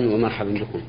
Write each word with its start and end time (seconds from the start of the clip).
ومرحبا 0.00 0.50
بكم. 0.50 0.80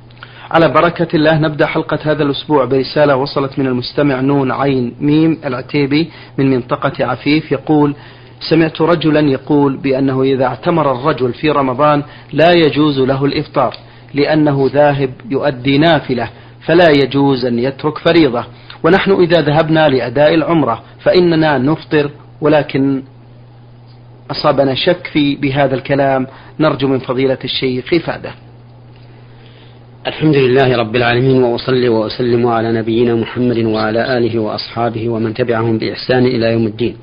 على 0.52 0.74
بركة 0.74 1.16
الله 1.16 1.40
نبدأ 1.40 1.66
حلقة 1.66 2.00
هذا 2.04 2.24
الأسبوع 2.24 2.66
برسالة 2.66 3.16
وصلت 3.16 3.60
من 3.60 3.68
المستمع 3.68 4.22
نون 4.22 4.52
عين 4.52 4.94
ميم 5.00 5.38
العتيبي 5.46 6.10
من 6.38 6.50
منطقة 6.50 7.06
عفيف 7.06 7.52
يقول 7.52 7.96
سمعت 8.50 8.82
رجلا 8.82 9.20
يقول 9.20 9.78
بأنه 9.78 10.24
إذا 10.24 10.46
اعتمر 10.46 10.92
الرجل 10.92 11.34
في 11.34 11.50
رمضان 11.50 12.04
لا 12.34 12.52
يجوز 12.52 13.00
له 13.00 13.26
الإفطار 13.26 13.76
لأنه 14.14 14.70
ذاهب 14.74 15.12
يؤدي 15.30 15.78
نافلة 15.78 16.30
فلا 16.66 16.88
يجوز 17.04 17.46
أن 17.46 17.60
يترك 17.60 17.98
فريضة. 17.98 18.46
ونحن 18.84 19.12
إذا 19.12 19.42
ذهبنا 19.42 19.90
لأداء 19.90 20.34
العمرة 20.34 20.84
فإننا 21.00 21.58
نفطر 21.58 22.12
ولكن 22.42 23.04
أصابنا 24.32 24.76
شك 24.76 25.08
في 25.14 25.36
بهذا 25.36 25.76
الكلام. 25.76 26.28
نرجو 26.60 26.88
من 26.88 27.00
فضيلة 27.00 27.38
الشيخ 27.44 27.94
إفادة. 27.94 28.47
الحمد 30.08 30.36
لله 30.36 30.78
رب 30.78 30.96
العالمين 30.96 31.44
وأصلي 31.44 31.90
وأسلم 31.90 32.48
على 32.48 32.72
نبينا 32.72 33.16
محمد 33.16 33.58
وعلى 33.58 34.18
آله 34.18 34.40
وأصحابه 34.40 35.10
ومن 35.10 35.34
تبعهم 35.34 35.78
بإحسان 35.78 36.26
إلى 36.26 36.52
يوم 36.52 36.66
الدين. 36.66 36.98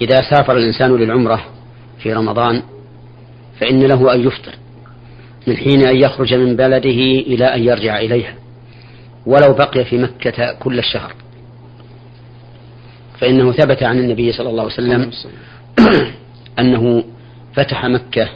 إذا 0.00 0.16
سافر 0.30 0.56
الإنسان 0.56 0.96
للعمرة 0.96 1.44
في 2.02 2.12
رمضان 2.12 2.62
فإن 3.60 3.82
له 3.82 4.14
أن 4.14 4.20
يفطر 4.20 4.54
من 5.46 5.56
حين 5.56 5.86
أن 5.86 5.96
يخرج 5.96 6.34
من 6.34 6.56
بلده 6.56 7.00
إلى 7.30 7.44
أن 7.44 7.62
يرجع 7.62 7.98
إليها 7.98 8.34
ولو 9.26 9.54
بقي 9.54 9.84
في 9.84 9.98
مكة 9.98 10.52
كل 10.52 10.78
الشهر. 10.78 11.14
فإنه 13.20 13.52
ثبت 13.52 13.82
عن 13.82 13.98
النبي 13.98 14.32
صلى 14.32 14.50
الله 14.50 14.62
عليه 14.62 14.72
وسلم 14.72 15.10
أنه 16.60 17.04
فتح 17.54 17.86
مكة 17.86 18.28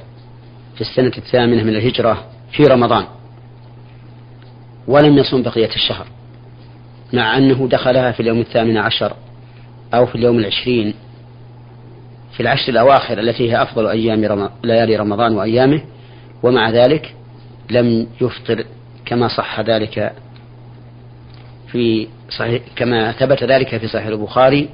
في 0.75 0.81
السنة 0.81 1.12
الثامنة 1.19 1.62
من 1.62 1.77
الهجرة 1.77 2.33
في 2.52 2.65
رمضان 2.65 3.05
ولم 4.88 5.19
يصم 5.19 5.42
بقية 5.42 5.70
الشهر 5.75 6.06
مع 7.12 7.36
أنه 7.36 7.69
دخلها 7.69 8.12
في 8.12 8.20
اليوم 8.20 8.41
الثامن 8.41 8.77
عشر 8.77 9.12
أو 9.95 10.06
في 10.06 10.14
اليوم 10.14 10.39
العشرين 10.39 10.95
في 12.33 12.41
العشر 12.41 12.73
الأواخر 12.73 13.19
التي 13.19 13.50
هي 13.50 13.62
أفضل 13.62 13.86
أيام. 13.86 14.50
ليالي 14.64 14.97
رمضان 14.97 15.34
وأيامه 15.34 15.83
ومع 16.42 16.70
ذلك 16.70 17.14
لم 17.70 18.06
يفطر 18.20 18.64
كما 19.05 19.28
صح 19.28 19.61
ذلك 19.61 20.12
في 21.73 22.08
صحيح 22.39 22.62
كما 22.77 23.12
ثبت 23.12 23.45
ذلك 23.45 23.77
في 23.77 23.89
صحيح 23.89 24.06
البخاري 24.06 24.69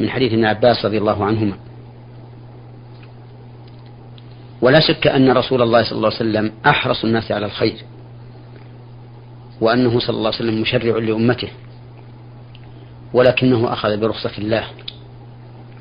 من 0.00 0.10
حديث 0.10 0.32
ابن 0.32 0.44
عباس 0.44 0.84
رضي 0.84 0.98
الله 0.98 1.24
عنهما 1.24 1.56
ولا 4.62 4.80
شك 4.80 5.06
أن 5.06 5.30
رسول 5.30 5.62
الله 5.62 5.82
صلى 5.82 5.96
الله 5.96 6.08
عليه 6.08 6.16
وسلم 6.16 6.52
أحرص 6.66 7.04
الناس 7.04 7.32
على 7.32 7.46
الخير 7.46 7.76
وأنه 9.60 9.98
صلى 9.98 10.16
الله 10.16 10.26
عليه 10.26 10.38
وسلم 10.38 10.60
مشرع 10.60 10.98
لأمته 10.98 11.48
ولكنه 13.12 13.72
أخذ 13.72 13.96
برخصة 13.96 14.38
الله 14.38 14.64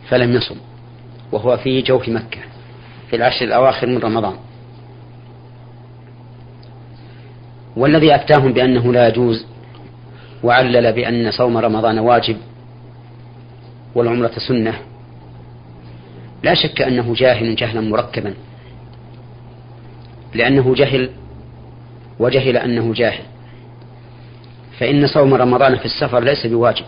فلم 0.10 0.34
يصم 0.34 0.56
وهو 1.32 1.58
في 1.58 1.82
جوف 1.82 2.10
مكة 2.10 2.40
في 3.10 3.16
العشر 3.16 3.46
الأواخر 3.46 3.88
من 3.88 3.98
رمضان. 3.98 4.36
والذي 7.76 8.16
أفتاهم 8.16 8.54
بأنه 8.54 8.94
لا 8.94 9.08
يجوز 9.08 9.46
وعلل 10.44 10.94
بأن 10.94 11.32
صوم 11.32 11.58
رمضان 11.58 12.00
واجب 12.00 12.38
والعمرة 13.96 14.32
سنة 14.48 14.74
لا 16.44 16.54
شك 16.54 16.82
أنه 16.82 17.14
جاهل 17.14 17.56
جهلا 17.56 17.82
مركبا. 17.82 18.34
لأنه 20.34 20.76
جهل 20.76 21.10
وجهل 22.20 22.58
أنه 22.58 22.94
جاهل. 22.94 23.24
فإن 24.80 25.08
صوم 25.08 25.34
رمضان 25.34 25.78
في 25.78 25.86
السفر 25.86 26.20
ليس 26.24 26.48
بواجب 26.48 26.86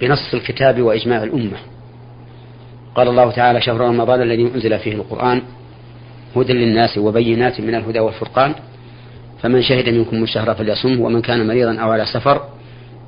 بنص 0.00 0.34
الكتاب 0.34 0.82
وإجماع 0.82 1.22
الأمة. 1.22 1.58
قال 2.94 3.08
الله 3.08 3.30
تعالى 3.30 3.60
شهر 3.60 3.80
رمضان 3.80 4.22
الذي 4.22 4.42
أنزل 4.54 4.78
فيه 4.78 4.92
القرآن 4.92 5.42
هدى 6.36 6.52
للناس 6.52 6.98
وبينات 6.98 7.60
من 7.60 7.74
الهدى 7.74 8.00
والفرقان. 8.00 8.54
فمن 9.42 9.62
شهد 9.62 9.88
منكم 9.88 10.22
الشهر 10.22 10.54
فليصم 10.54 11.00
ومن 11.00 11.20
كان 11.20 11.46
مريضا 11.46 11.80
أو 11.80 11.90
على 11.90 12.06
سفر 12.06 12.48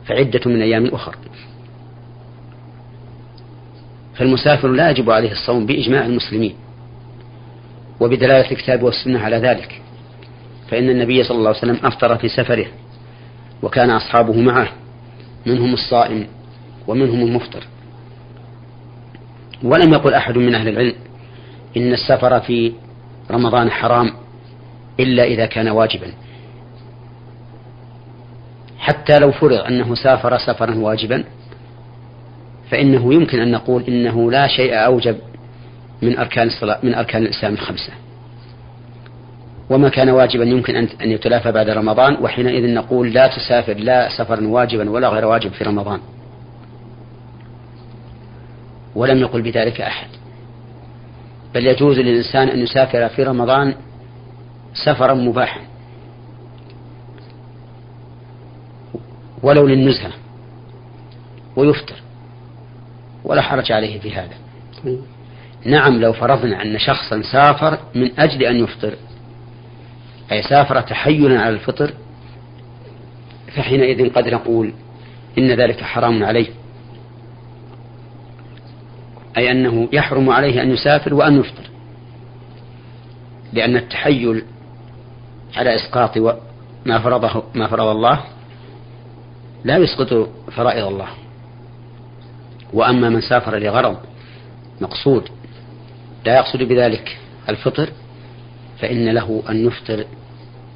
فعدة 0.04 0.40
من 0.46 0.62
أيام 0.62 0.86
أخر. 0.86 1.16
فالمسافر 4.14 4.68
لا 4.68 4.90
يجب 4.90 5.10
عليه 5.10 5.32
الصوم 5.32 5.66
بإجماع 5.66 6.06
المسلمين. 6.06 6.54
وبدلالة 8.02 8.50
الكتاب 8.50 8.82
والسنة 8.82 9.18
على 9.18 9.36
ذلك. 9.36 9.80
فإن 10.70 10.90
النبي 10.90 11.22
صلى 11.22 11.38
الله 11.38 11.48
عليه 11.48 11.58
وسلم 11.58 11.78
أفطر 11.84 12.16
في 12.16 12.28
سفره 12.28 12.66
وكان 13.62 13.90
أصحابه 13.90 14.40
معه 14.40 14.68
منهم 15.46 15.72
الصائم 15.74 16.26
ومنهم 16.86 17.26
المفطر. 17.26 17.64
ولم 19.62 19.92
يقل 19.92 20.14
أحد 20.14 20.38
من 20.38 20.54
أهل 20.54 20.68
العلم 20.68 20.94
إن 21.76 21.92
السفر 21.92 22.40
في 22.40 22.72
رمضان 23.30 23.70
حرام 23.70 24.10
إلا 25.00 25.24
إذا 25.24 25.46
كان 25.46 25.68
واجبا. 25.68 26.12
حتى 28.78 29.18
لو 29.18 29.32
فرض 29.32 29.58
أنه 29.58 29.94
سافر 29.94 30.38
سفرا 30.38 30.74
واجبا 30.74 31.24
فإنه 32.70 33.14
يمكن 33.14 33.40
أن 33.40 33.50
نقول 33.50 33.82
إنه 33.82 34.30
لا 34.30 34.46
شيء 34.46 34.74
أوجب 34.74 35.16
من 36.02 36.18
أركان 36.18 36.46
الصلاة 36.46 36.78
من 36.82 36.94
أركان 36.94 37.22
الإسلام 37.22 37.52
الخمسة. 37.54 37.92
وما 39.70 39.88
كان 39.88 40.10
واجبا 40.10 40.44
يمكن 40.44 40.76
أن 40.76 41.10
يتلافى 41.10 41.52
بعد 41.52 41.68
رمضان 41.70 42.16
وحينئذ 42.20 42.74
نقول 42.74 43.12
لا 43.12 43.26
تسافر 43.26 43.74
لا 43.74 44.08
سفرا 44.18 44.46
واجبا 44.46 44.90
ولا 44.90 45.08
غير 45.08 45.24
واجب 45.24 45.52
في 45.52 45.64
رمضان. 45.64 46.00
ولم 48.94 49.18
يقل 49.18 49.42
بذلك 49.42 49.80
أحد. 49.80 50.08
بل 51.54 51.66
يجوز 51.66 51.98
للإنسان 51.98 52.48
أن 52.48 52.58
يسافر 52.58 53.08
في 53.08 53.22
رمضان 53.22 53.74
سفرا 54.74 55.14
مباحا. 55.14 55.60
ولو 59.42 59.66
للنزهة. 59.66 60.12
ويفطر. 61.56 61.96
ولا 63.24 63.42
حرج 63.42 63.72
عليه 63.72 64.00
في 64.00 64.14
هذا. 64.14 64.34
نعم 65.64 66.00
لو 66.00 66.12
فرضنا 66.12 66.62
أن 66.62 66.78
شخصا 66.78 67.22
سافر 67.22 67.78
من 67.94 68.20
أجل 68.20 68.42
أن 68.42 68.56
يفطر 68.56 68.94
أي 70.32 70.42
سافر 70.42 70.80
تحيلا 70.80 71.40
على 71.40 71.54
الفطر 71.54 71.94
فحينئذ 73.56 74.12
قد 74.12 74.28
نقول 74.28 74.72
إن 75.38 75.50
ذلك 75.50 75.80
حرام 75.80 76.24
عليه 76.24 76.48
أي 79.36 79.50
أنه 79.50 79.88
يحرم 79.92 80.30
عليه 80.30 80.62
أن 80.62 80.70
يسافر 80.70 81.14
وأن 81.14 81.40
يفطر 81.40 81.70
لأن 83.52 83.76
التحيل 83.76 84.44
على 85.56 85.74
إسقاط 85.74 86.18
ما 86.86 86.98
فرضه 86.98 87.42
ما 87.54 87.66
فرض 87.66 87.86
الله 87.86 88.20
لا 89.64 89.76
يسقط 89.76 90.28
فرائض 90.50 90.86
الله 90.86 91.08
وأما 92.72 93.08
من 93.08 93.20
سافر 93.20 93.58
لغرض 93.58 93.96
مقصود 94.80 95.28
لا 96.24 96.36
يقصد 96.36 96.62
بذلك 96.62 97.18
الفطر 97.48 97.88
فإن 98.78 99.08
له 99.08 99.42
أن 99.48 99.66
يفطر 99.66 100.04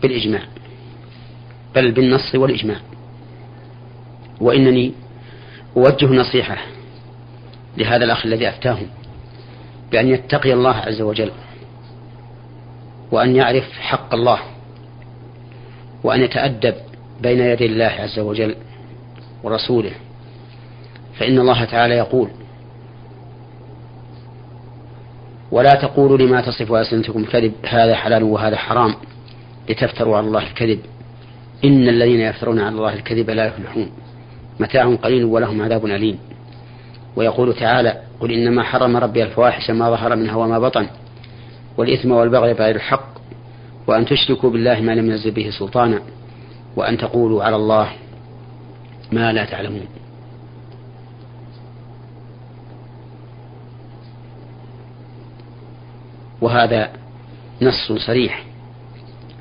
بالإجماع 0.03 0.43
بل 1.75 1.93
بالنص 1.93 2.35
والإجماع. 2.35 2.77
وإنني 4.41 4.93
أوجه 5.77 6.07
نصيحة 6.07 6.57
لهذا 7.77 8.05
الأخ 8.05 8.27
الذي 8.27 8.49
أفتاهم 8.49 8.87
بأن 9.93 10.09
يتقي 10.09 10.53
الله 10.53 10.75
عز 10.75 11.01
وجل 11.01 11.31
وأن 13.13 13.37
يعرف 13.37 13.73
حق 13.73 14.15
الله 14.15 14.39
وأن 16.05 16.23
يتأدب 16.23 16.75
بين 17.23 17.41
يدي 17.41 17.67
الله 17.67 17.85
عز 17.85 18.19
وجل 18.19 18.55
ورسوله. 19.43 19.93
فإن 21.19 21.39
الله 21.39 21.65
تعالى 21.65 21.95
يقول 21.95 22.31
ولا 25.51 25.75
تقولوا 25.75 26.19
لما 26.19 26.41
تصف 26.41 26.73
ألسنتكم 26.73 27.25
كذب 27.25 27.53
هذا 27.69 27.95
حلال 27.95 28.23
وهذا 28.23 28.57
حرام 28.57 28.95
لتفتروا 29.71 30.17
على 30.17 30.27
الله 30.27 30.43
الكذب. 30.43 30.81
إن 31.65 31.89
الذين 31.89 32.21
يفترون 32.21 32.59
على 32.61 32.75
الله 32.75 32.95
الكذب 32.95 33.31
لا 33.31 33.47
يفلحون. 33.47 33.91
متاع 34.61 34.95
قليل 34.95 35.25
ولهم 35.25 35.63
عذاب 35.63 35.87
أليم. 35.87 36.19
ويقول 37.17 37.55
تعالى 37.55 38.01
قل 38.21 38.33
إنما 38.33 38.63
حرم 38.63 38.97
ربي 38.97 39.23
الفواحش 39.23 39.71
ما 39.71 39.91
ظهر 39.91 40.17
منها 40.17 40.37
وما 40.37 40.59
بطن 40.59 40.87
والإثم 41.77 42.11
والبغي 42.11 42.55
بغير 42.55 42.77
الحق 42.77 43.09
وأن 43.87 44.07
تشركوا 44.07 44.51
بالله 44.51 44.81
ما 44.81 44.93
لم 44.93 45.11
ينزل 45.11 45.31
به 45.31 45.51
سلطانا 45.59 46.01
وأن 46.77 46.99
تقولوا 46.99 47.45
على 47.45 47.57
الله 47.57 47.89
ما 49.13 49.33
لا 49.33 49.45
تعلمون. 49.45 49.87
وهذا 56.41 56.93
نص 57.63 57.93
صريح 58.07 58.45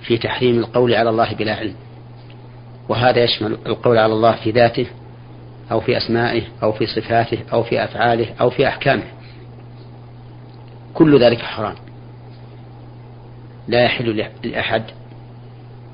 في 0.01 0.17
تحريم 0.17 0.59
القول 0.59 0.93
على 0.93 1.09
الله 1.09 1.33
بلا 1.33 1.55
علم. 1.55 1.75
وهذا 2.89 3.23
يشمل 3.23 3.57
القول 3.65 3.97
على 3.97 4.13
الله 4.13 4.35
في 4.35 4.51
ذاته 4.51 4.85
أو 5.71 5.79
في 5.79 5.97
أسمائه 5.97 6.43
أو 6.63 6.71
في 6.71 6.85
صفاته 6.85 7.39
أو 7.53 7.63
في 7.63 7.83
أفعاله 7.83 8.33
أو 8.41 8.49
في 8.49 8.67
أحكامه. 8.67 9.03
كل 10.93 11.19
ذلك 11.19 11.41
حرام. 11.41 11.75
لا 13.67 13.83
يحل 13.83 14.27
لأحد 14.43 14.83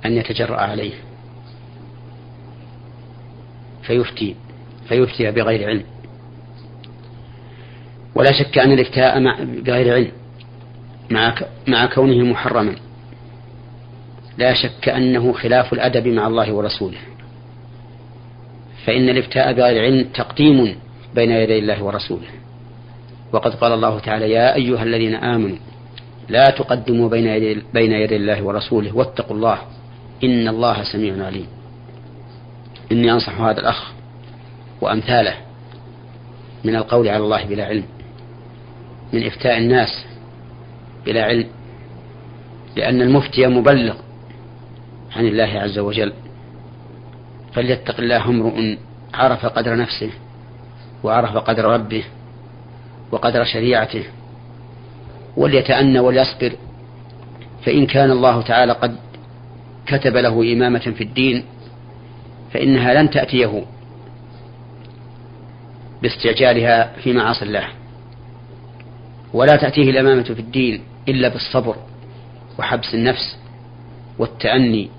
أن 0.06 0.14
يتجرأ 0.14 0.58
عليه. 0.58 0.94
فيفتي 3.84 4.36
فيفتي 4.88 5.32
بغير 5.32 5.70
علم. 5.70 5.84
ولا 8.16 8.32
شك 8.32 8.58
أن 8.58 8.72
الإفتاء 8.72 9.20
بغير 9.46 9.94
علم. 9.94 10.12
مع 11.12 11.36
مع 11.68 11.86
كونه 11.86 12.26
محرما. 12.26 12.76
لا 14.38 14.54
شك 14.54 14.90
أنه 14.90 15.34
خلاف 15.34 15.74
الأدب 15.74 16.08
مع 16.08 16.28
الله 16.28 16.54
ورسوله. 16.54 16.98
فإن 18.86 19.10
الإفتاء 19.10 19.54
بغير 19.54 19.84
علم 19.84 20.08
تقديم 20.14 20.76
بين 21.16 21.32
يدي 21.32 21.60
الله 21.60 21.84
ورسوله. 21.84 22.28
وقد 23.34 23.56
قال 23.56 23.72
الله 23.72 24.00
تعالى 24.00 24.32
يا 24.32 24.56
أيها 24.56 24.84
الذين 24.84 25.16
آمنوا 25.16 25.58
لا 26.30 26.50
تقدموا 26.50 27.10
بين 27.10 27.28
يدي, 27.28 27.62
بين 27.74 27.92
يدي 27.92 28.16
الله 28.16 28.44
ورسوله 28.44 28.96
واتقوا 28.96 29.36
الله 29.36 29.58
إن 30.24 30.48
الله 30.48 30.84
سميع 30.84 31.26
عليم. 31.26 31.48
إني 32.92 33.12
أنصح 33.12 33.42
هذا 33.42 33.60
الأخ 33.60 33.92
وأمثاله 34.82 35.34
من 36.64 36.76
القول 36.76 37.08
على 37.08 37.24
الله 37.24 37.46
بلا 37.46 37.66
علم 37.66 37.84
من 39.14 39.26
إفتاء 39.26 39.58
الناس 39.58 40.06
بلا 41.06 41.24
علم 41.24 41.48
لأن 42.76 43.02
المفتي 43.02 43.48
مبلغ 43.48 43.96
عن 45.16 45.26
الله 45.26 45.60
عز 45.60 45.80
وجل. 45.80 46.14
فليتق 47.54 48.00
الله 48.00 48.26
امرؤ 48.26 48.78
عرف 49.14 49.46
قدر 49.46 49.76
نفسه 49.76 50.10
وعرف 51.04 51.38
قدر 51.38 51.66
ربه 51.66 52.04
وقدر 53.12 53.44
شريعته 53.44 54.04
وليتأنى 55.38 56.00
وليصبر. 56.00 56.52
فإن 57.66 57.86
كان 57.86 58.12
الله 58.12 58.42
تعالى 58.42 58.74
قد 58.74 58.96
كتب 59.88 60.18
له 60.18 60.54
إمامة 60.54 60.80
في 60.80 61.04
الدين 61.04 61.44
فإنها 62.54 62.94
لن 62.94 63.10
تأتيه 63.10 63.66
باستعجالها 66.02 66.94
في 67.04 67.14
معاصي 67.14 67.46
الله 67.46 67.68
ولا 69.34 69.56
تأتيه 69.56 69.90
الأمامة 69.90 70.24
في 70.24 70.40
الدين. 70.40 70.82
إلا 71.10 71.28
بالصبر 71.28 71.76
وحبس 72.60 72.94
النفس 72.94 73.38
والتأني 74.20 74.90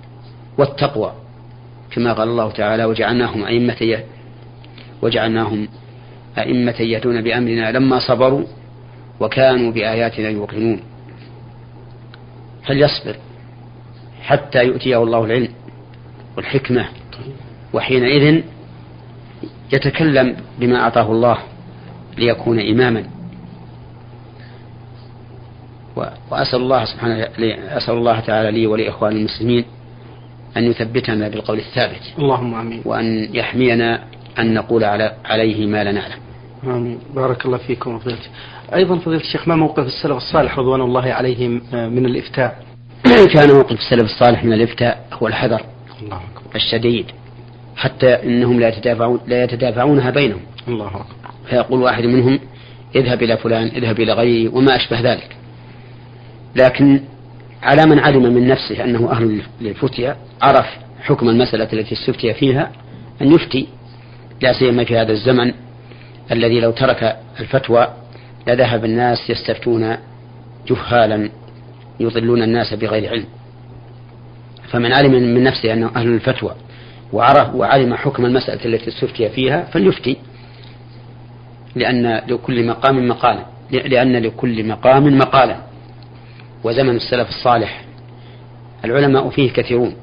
والتقوى 0.59 1.13
كما 1.91 2.13
قال 2.13 2.29
الله 2.29 2.51
تعالى 2.51 2.85
وجعلناهم 2.85 3.45
أئمة 3.45 4.03
وجعلناهم 5.03 5.69
أئمة 6.39 6.81
يهدون 6.81 7.23
بأمرنا 7.23 7.73
لما 7.73 7.99
صبروا 7.99 8.45
وكانوا 9.21 9.73
بآياتنا 9.73 10.29
يوقنون. 10.29 10.81
فليصبر 12.67 13.17
حتى 14.23 14.65
يؤتيه 14.65 15.03
الله 15.03 15.25
العلم 15.25 15.49
والحكمة 16.37 16.89
وحينئذ 17.73 18.43
يتكلم 19.73 20.37
بما 20.59 20.81
أعطاه 20.81 21.13
الله 21.13 21.39
ليكون 22.19 22.61
إماما. 22.61 23.05
وأسأل 26.31 26.61
الله 26.61 26.85
سبحانه 26.85 27.29
أسأل 27.77 27.95
الله 27.95 28.21
تعالى 28.21 28.51
لي 28.51 28.67
ولإخواني 28.67 29.19
المسلمين 29.19 29.65
أن 30.57 30.65
يثبتنا 30.65 31.29
بالقول 31.29 31.59
الثابت. 31.59 32.13
اللهم 32.19 32.55
آمين. 32.55 32.83
وأن 32.85 33.35
يحمينا 33.35 34.05
أن 34.39 34.55
نقول 34.55 34.85
على 34.85 35.13
عليه 35.25 35.67
ما 35.67 35.85
لا 35.85 35.93
نعلم. 35.93 36.19
آمين. 36.65 36.99
بارك 37.15 37.47
الله 37.47 37.59
فيكم 37.59 37.95
وفضيلتي 37.95 38.29
أيضا 38.75 38.99
فضيلة 38.99 39.21
الشيخ 39.21 39.49
ما 39.49 39.57
موقف 39.57 39.87
السلف 39.87 40.17
الصالح 40.17 40.59
رضوان 40.59 40.81
الله 40.81 41.13
عليهم 41.13 41.63
آه، 41.75 41.89
من 41.89 42.07
الإفتاء؟ 42.07 42.65
كان 43.35 43.51
موقف 43.51 43.73
السلف 43.73 44.05
الصالح 44.05 44.45
من 44.45 44.53
الإفتاء 44.53 45.07
هو 45.13 45.27
الحذر 45.27 45.61
الله 46.03 46.17
أكبر. 46.17 46.57
الشديد 46.57 47.07
حتى 47.77 48.07
إنهم 48.07 48.61
لا 48.61 48.69
يتدافعون 48.69 49.21
لا 49.27 49.45
يتدافعونها 49.45 50.11
بينهم. 50.11 50.41
الله 50.69 50.87
أكبر. 50.87 51.05
فيقول 51.51 51.83
واحد 51.83 52.05
منهم 52.05 52.41
اذهب 52.95 53.23
إلى 53.23 53.37
فلان 53.37 53.67
اذهب 53.67 54.01
إلى 54.01 54.13
غيره 54.13 54.55
وما 54.55 54.77
أشبه 54.77 55.01
ذلك. 55.01 55.37
لكن 56.57 57.01
على 57.63 57.83
من 57.87 57.99
علم 57.99 58.23
من 58.23 58.49
نفسه 58.49 58.85
أنه 58.85 59.11
أهل 59.11 59.43
للفتية 59.61 60.17
عرف 60.43 60.67
حكم 61.03 61.29
المسألة 61.29 61.69
التي 61.73 61.95
استفتي 61.95 62.35
فيها 62.35 62.73
أن 63.23 63.35
يفتي 63.35 63.69
لا 64.41 64.53
سيما 64.53 64.85
في 64.85 64.99
هذا 64.99 65.13
الزمن 65.13 65.53
الذي 66.33 66.61
لو 66.61 66.71
ترك 66.71 67.17
الفتوى 67.41 67.89
لذهب 68.47 68.85
الناس 68.85 69.31
يستفتون 69.31 69.97
جهالا 70.69 71.31
يضلون 72.01 72.43
الناس 72.43 72.75
بغير 72.75 73.11
علم. 73.11 73.27
فمن 74.71 74.93
علم 74.93 75.13
من 75.13 75.43
نفسه 75.43 75.73
أنه 75.73 75.91
أهل 75.97 76.09
الفتوى 76.09 76.55
وعرف 77.13 77.55
وعلم 77.55 77.95
حكم 77.95 78.27
المسألة 78.27 78.65
التي 78.65 78.89
استفتي 78.89 79.29
فيها 79.29 79.65
فليفتي. 79.65 80.17
لأن 81.75 82.21
لكل 82.29 82.67
مقام 82.67 83.09
مقالا 83.09 83.47
لأن 83.71 84.17
لكل 84.17 84.67
مقام 84.69 85.19
مقالا 85.19 85.57
وزمن 86.65 86.97
السلف 86.97 87.29
الصالح. 87.29 87.85
العلماء 88.85 89.31
فيه 89.31 89.53
كثيرون 89.53 89.95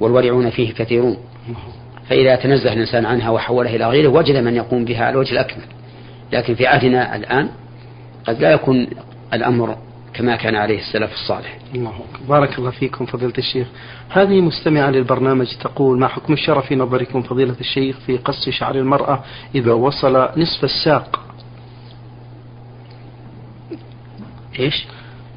والورعون 0.00 0.50
فيه 0.50 0.72
كثيرون. 0.72 1.16
فإذا 2.08 2.36
تنزه 2.36 2.72
الإنسان 2.72 3.06
عنها 3.06 3.30
وحولها 3.30 3.76
إلى 3.76 3.88
غيره 3.88 4.08
وجد 4.08 4.36
من 4.36 4.54
يقوم 4.54 4.84
بها 4.84 5.04
على 5.04 5.10
الوجه 5.12 5.32
الأكمل. 5.32 5.64
لكن 6.32 6.54
في 6.54 6.66
عهدنا 6.66 7.16
الآن 7.16 7.48
قد 8.26 8.40
لا 8.40 8.50
يكون 8.52 8.86
الأمر 9.32 9.76
كما 10.14 10.36
كان 10.36 10.54
عليه 10.54 10.78
السلف 10.78 11.12
الصالح. 11.12 11.58
الله 11.74 11.90
أكبر. 11.90 12.26
بارك 12.28 12.58
الله 12.58 12.70
فيكم 12.70 13.06
فضيلة 13.06 13.32
الشيخ. 13.38 13.66
هذه 14.08 14.40
مستمعة 14.40 14.90
للبرنامج 14.90 15.46
تقول 15.60 15.98
ما 15.98 16.08
حكم 16.08 16.32
الشرع 16.32 16.60
في 16.60 16.76
نظركم 16.76 17.22
فضيلة 17.22 17.56
الشيخ 17.60 17.96
في 18.06 18.16
قص 18.16 18.48
شعر 18.48 18.74
المرأة 18.74 19.24
إذا 19.54 19.72
وصل 19.72 20.28
نصف 20.36 20.64
الساق؟ 20.64 21.20
إيش؟ 24.58 24.86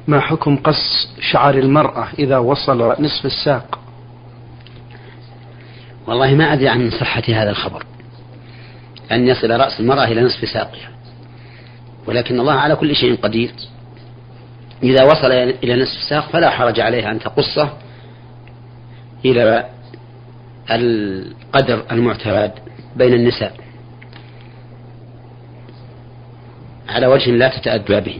ما 0.08 0.20
حكم 0.20 0.56
قص 0.56 1.08
شعر 1.20 1.54
المرأة 1.54 2.08
إذا 2.18 2.38
وصل 2.38 3.02
نصف 3.02 3.26
الساق؟ 3.26 3.78
والله 6.06 6.34
ما 6.34 6.52
أدري 6.52 6.68
عن 6.68 6.90
صحة 6.90 7.22
هذا 7.28 7.50
الخبر. 7.50 7.84
أن 9.12 9.26
يصل 9.28 9.50
رأس 9.50 9.80
المرأة 9.80 10.04
إلى 10.04 10.22
نصف 10.22 10.48
ساقها. 10.48 10.90
ولكن 12.06 12.40
الله 12.40 12.52
على 12.52 12.76
كل 12.76 12.94
شيء 12.94 13.16
قدير. 13.16 13.50
إذا 14.82 15.04
وصل 15.04 15.32
إلى 15.32 15.82
نصف 15.82 15.96
الساق 15.96 16.28
فلا 16.28 16.50
حرج 16.50 16.80
عليها 16.80 17.10
أن 17.10 17.18
تقصه 17.18 17.72
إلى 19.24 19.70
القدر 20.70 21.84
المعتاد 21.92 22.52
بين 22.96 23.12
النساء. 23.12 23.56
على 26.88 27.06
وجه 27.06 27.30
لا 27.30 27.48
تتأدى 27.48 28.00
به. 28.00 28.18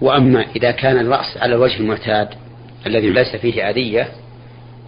وأما 0.00 0.46
إذا 0.56 0.70
كان 0.70 0.98
الرأس 0.98 1.36
على 1.36 1.54
الوجه 1.54 1.76
المعتاد 1.76 2.28
الذي 2.86 3.10
ليس 3.10 3.36
فيه 3.36 3.70
أذية 3.70 4.08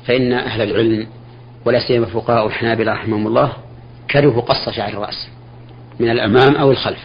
فإن 0.07 0.33
أهل 0.33 0.63
العلم 0.63 1.07
ولا 1.65 1.81
سيما 1.89 2.07
فقهاء 2.07 2.47
الحنابلة 2.47 2.93
رحمهم 2.93 3.27
الله 3.27 3.53
كرهوا 4.11 4.43
قص 4.43 4.69
شعر 4.69 4.93
الرأس 4.93 5.29
من 6.01 6.11
الأمام 6.11 6.57
أو 6.57 6.71
الخلف. 6.71 7.01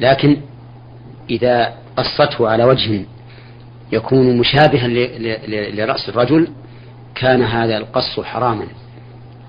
لكن 0.00 0.36
إذا 1.30 1.74
قصته 1.96 2.48
على 2.48 2.64
وجه 2.64 3.04
يكون 3.92 4.38
مشابها 4.38 4.88
لرأس 5.70 6.08
الرجل 6.08 6.48
كان 7.14 7.42
هذا 7.42 7.76
القص 7.76 8.20
حراما 8.20 8.66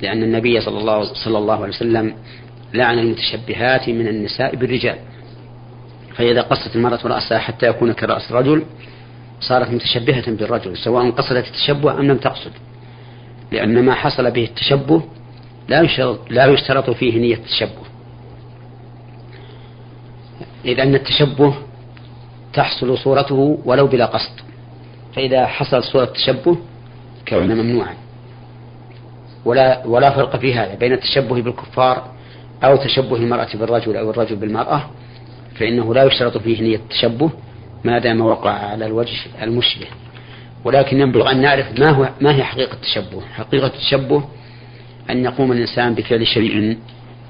لأن 0.02 0.24
النبي 0.24 0.62
صلى 0.62 0.80
الله, 0.80 1.14
صلى 1.26 1.38
الله 1.38 1.54
عليه 1.54 1.74
وسلم 1.74 2.16
لعن 2.74 3.00
المتشبهات 3.00 3.90
من 3.90 4.08
النساء 4.08 4.56
بالرجال. 4.56 4.98
فإذا 6.18 6.42
قصت 6.42 6.76
المرأة 6.76 7.00
رأسها 7.04 7.40
حتى 7.40 7.68
يكون 7.68 7.94
كرأس 7.94 8.32
الرجل 8.32 8.66
صارت 9.40 9.70
متشبهة 9.70 10.32
بالرجل 10.32 10.78
سواء 10.78 11.12
قصدت 11.12 11.48
التشبه 11.48 12.00
أم 12.00 12.02
لم 12.02 12.18
تقصد. 12.18 12.52
لأن 13.52 13.86
ما 13.86 13.94
حصل 13.94 14.32
به 14.32 14.44
التشبه 14.44 15.02
لا 15.68 15.82
يشترط, 15.82 16.20
لا 16.30 16.46
يشترط 16.46 16.90
فيه 16.90 17.20
نية 17.20 17.36
التشبه. 17.36 17.86
إذ 20.66 20.80
أن 20.80 20.96
التشبه 20.96 21.54
تحصل 22.54 22.98
صورته 22.98 23.60
ولو 23.66 23.88
بلا 23.88 24.06
قصد. 24.06 24.40
فإذا 25.16 25.46
حصل 25.46 25.84
صورة 25.84 26.04
التشبه 26.04 26.58
كان 27.26 27.58
ممنوعا. 27.58 27.94
ولا 29.46 29.86
ولا 29.86 30.10
فرق 30.10 30.36
في 30.36 30.54
هذا 30.54 30.76
بين 30.76 30.94
التشبه 30.94 31.42
بالكفار 31.42 32.12
أو 32.64 32.76
تشبه 32.76 33.16
المرأة 33.16 33.50
بالرجل 33.54 33.98
أو 33.98 34.10
الرجل 34.10 34.36
بالمرأة. 34.36 34.90
فإنه 35.60 35.94
لا 35.94 36.04
يشترط 36.04 36.38
فيه 36.38 36.62
نية 36.62 36.76
التشبه 36.76 37.30
ما 37.84 38.00
دام 38.00 38.22
وقع 38.22 38.52
على 38.52 38.86
الوجه 38.86 39.18
المشبه. 39.42 39.88
ولكن 40.64 41.00
ينبغي 41.00 41.32
أن 41.32 41.42
نعرف 41.42 41.80
ما 41.80 41.90
هو 41.90 42.10
ما 42.22 42.36
هي 42.36 42.44
حقيقة 42.44 42.74
التشبه. 42.74 43.22
حقيقة 43.22 43.68
التشبه 43.68 44.24
أن 45.10 45.24
يقوم 45.24 45.52
الإنسان 45.52 45.96
بفعل 45.96 46.28
شيء 46.28 46.78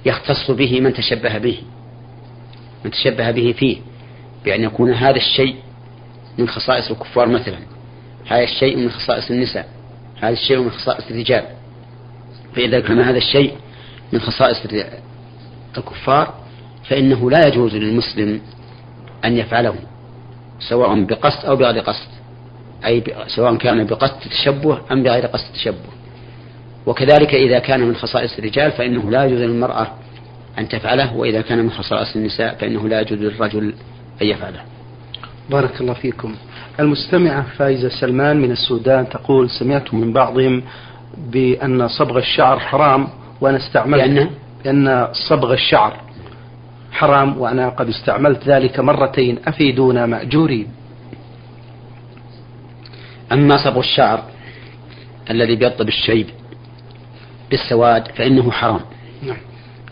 يختص 0.05 0.51
به 0.51 0.81
من 0.81 0.93
تشبه 0.93 1.37
به. 1.37 1.57
من 2.85 2.91
تشبه 2.91 3.31
به 3.31 3.55
فيه. 3.57 3.77
بأن 4.45 4.63
يكون 4.63 4.93
هذا 4.93 5.17
الشيء 5.17 5.55
من 6.37 6.47
خصائص 6.47 6.91
الكفار 6.91 7.27
مثلا. 7.27 7.57
هذا 8.27 8.43
الشيء 8.43 8.77
من 8.77 8.89
خصائص 8.89 9.31
النساء. 9.31 9.67
هذا 10.21 10.33
الشيء 10.33 10.59
من 10.59 10.69
خصائص 10.69 11.11
الرجال. 11.11 11.43
فإذا 12.55 12.79
كان 12.79 12.99
هذا 12.99 13.17
الشيء 13.17 13.53
من 14.13 14.19
خصائص 14.19 14.57
الكفار 15.77 16.44
فإنه 16.89 17.31
لا 17.31 17.47
يجوز 17.47 17.75
للمسلم 17.75 18.41
أن 19.25 19.37
يفعله 19.37 19.75
سواء 20.59 21.03
بقصد 21.03 21.45
أو 21.45 21.55
بغير 21.55 21.79
قصد 21.79 22.07
أي 22.85 23.03
سواء 23.27 23.55
كان 23.55 23.85
بقصد 23.85 24.15
التشبه 24.25 24.79
أم 24.91 25.03
بغير 25.03 25.25
قصد 25.25 25.45
التشبه 25.47 25.95
وكذلك 26.85 27.35
إذا 27.35 27.59
كان 27.59 27.81
من 27.81 27.95
خصائص 27.95 28.37
الرجال 28.37 28.71
فإنه 28.71 29.11
لا 29.11 29.25
يجوز 29.25 29.41
للمرأة 29.41 29.87
أن 30.59 30.67
تفعله 30.67 31.15
وإذا 31.15 31.41
كان 31.41 31.59
من 31.59 31.71
خصائص 31.71 32.15
النساء 32.15 32.55
فإنه 32.55 32.87
لا 32.87 33.01
يجوز 33.01 33.19
للرجل 33.19 33.73
أن 34.21 34.27
يفعله. 34.27 34.61
بارك 35.49 35.81
الله 35.81 35.93
فيكم. 35.93 36.35
المستمعة 36.79 37.45
فايزة 37.57 37.89
سلمان 37.89 38.41
من 38.41 38.51
السودان 38.51 39.09
تقول 39.09 39.49
سمعت 39.49 39.93
من 39.93 40.13
بعضهم 40.13 40.63
بأن 41.17 41.87
صبغ 41.87 42.17
الشعر 42.17 42.59
حرام 42.59 43.07
وأنا 43.41 43.57
استعملت 43.57 44.01
لأن 44.01 44.29
لأن 44.65 45.07
صبغ 45.29 45.53
الشعر. 45.53 45.99
حرام 46.95 47.37
وأنا 47.37 47.69
قد 47.69 47.89
استعملت 47.89 48.47
ذلك 48.47 48.79
مرتين 48.79 49.39
أفيدونا 49.47 50.05
مأجورين 50.05 50.67
أما 53.31 53.57
صبغ 53.57 53.79
الشعر 53.79 54.23
الذي 55.29 55.55
بيض 55.55 55.81
بالشيب 55.81 56.27
بالسواد 57.51 58.07
فإنه 58.07 58.51
حرام. 58.51 58.79
نعم. 59.23 59.37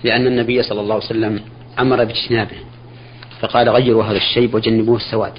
لأن 0.03 0.27
النبي 0.27 0.63
صلى 0.63 0.81
الله 0.81 0.95
عليه 0.95 1.05
وسلم 1.05 1.39
أمر 1.79 2.03
باجتنابه 2.03 2.57
فقال 3.39 3.69
غيروا 3.69 4.03
هذا 4.03 4.17
الشيب 4.17 4.55
وجنبوه 4.55 4.98
السواد. 4.98 5.33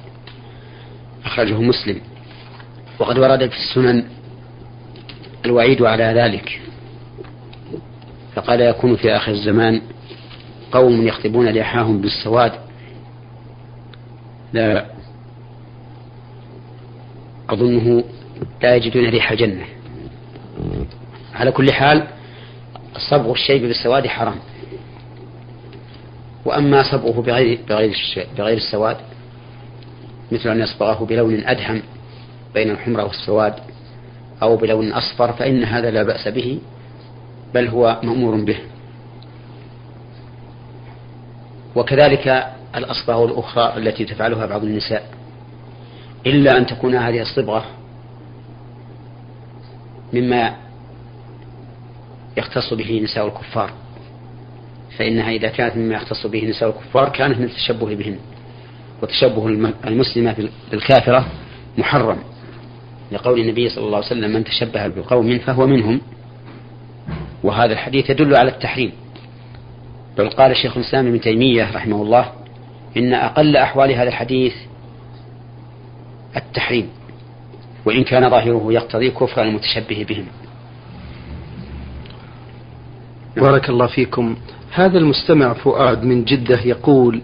أخرجه 1.25 1.61
مسلم. 1.61 2.01
وقد 2.99 3.19
ورد 3.19 3.51
في 3.51 3.57
السنن 3.57 4.05
الوعيد 5.45 5.83
على 5.83 6.05
ذلك 6.05 6.61
فقال 8.35 8.61
يكون 8.61 8.97
في 8.97 9.17
آخر 9.17 9.33
الزمان 9.33 9.83
قوم 10.75 11.07
يختبون 11.07 11.49
لحاهم 11.49 12.01
بالسواد. 12.01 12.53
لا 14.53 14.87
أظنه 17.51 18.05
لا 18.63 18.77
يجدون 18.77 19.09
ريح 19.09 19.31
الجنة. 19.31 19.65
على 21.35 21.53
كل 21.53 21.73
حال 21.73 22.07
صبغ 23.11 23.33
الشيب 23.33 23.63
بالسواد 23.63 24.07
حرام. 24.07 24.39
وأما 26.45 26.83
صبغه 26.93 27.23
بغير 27.23 27.59
بغير 27.69 27.97
بغير 28.39 28.57
السواد 28.57 28.97
مثل 30.33 30.49
أن 30.49 30.61
يصبغه 30.61 31.05
بلون 31.05 31.45
أدهم 31.47 31.83
بين 32.55 32.71
الحمرة 32.71 33.05
والسواد 33.05 33.55
أو 34.43 34.57
بلون 34.57 34.93
أصفر 34.93 35.33
فإن 35.33 35.65
هذا 35.65 35.91
لا 35.91 36.03
بأس 36.03 36.29
به 36.29 36.59
بل 37.55 37.69
هو 37.69 38.01
مأمور 38.03 38.45
به. 38.45 38.59
وكذلك 41.75 42.55
الأصبغ 42.77 43.25
الأخرى 43.25 43.77
التي 43.77 44.05
تفعلها 44.05 44.47
بعض 44.47 44.65
النساء 44.65 45.11
إلا 46.27 46.59
أن 46.59 46.67
تكون 46.67 46.95
هذه 46.95 47.23
الصبغة 47.23 47.65
مما 50.13 50.57
يختص 52.37 52.75
به 52.75 53.01
نساء 53.05 53.27
الكفار 53.27 53.71
فإنها 54.99 55.31
إذا 55.31 55.49
كانت 55.49 55.77
مما 55.77 55.95
يختص 55.95 56.27
به 56.27 56.45
نساء 56.49 56.69
الكفار 56.69 57.09
كانت 57.09 57.39
من 57.39 57.45
التشبه 57.45 57.95
بهن 57.95 58.19
وتشبه 59.03 59.49
المسلمة 59.87 60.49
بالكافرة 60.71 61.27
محرم 61.79 62.19
لقول 63.13 63.41
النبي 63.41 63.69
صلى 63.69 63.85
الله 63.85 63.97
عليه 63.97 64.07
وسلم 64.07 64.31
من 64.31 64.45
تشبه 64.45 64.87
بقوم 64.87 65.39
فهو 65.39 65.67
منهم 65.67 66.01
وهذا 67.43 67.73
الحديث 67.73 68.11
يدل 68.11 68.37
على 68.37 68.51
التحريم. 68.51 68.93
بل 70.19 70.31
قال 70.31 70.57
شيخ 70.57 70.77
الإسلام 70.77 71.07
ابن 71.07 71.21
تيمية 71.21 71.71
رحمه 71.75 72.03
الله 72.03 72.33
إن 72.97 73.15
أقل 73.15 73.57
أحوال 73.57 73.93
هذا 73.93 74.09
الحديث 74.09 74.55
التحريم 76.37 76.89
وإن 77.85 78.05
كان 78.05 78.31
ظاهره 78.31 78.73
يقتضي 78.73 79.11
كفر 79.11 79.43
المتشبه 79.43 80.07
بهم. 80.09 80.27
بارك 83.37 83.69
الله 83.69 83.87
فيكم. 83.87 84.37
هذا 84.73 84.99
المستمع 84.99 85.53
فؤاد 85.53 86.05
من 86.05 86.25
جدة 86.25 86.61
يقول 86.65 87.21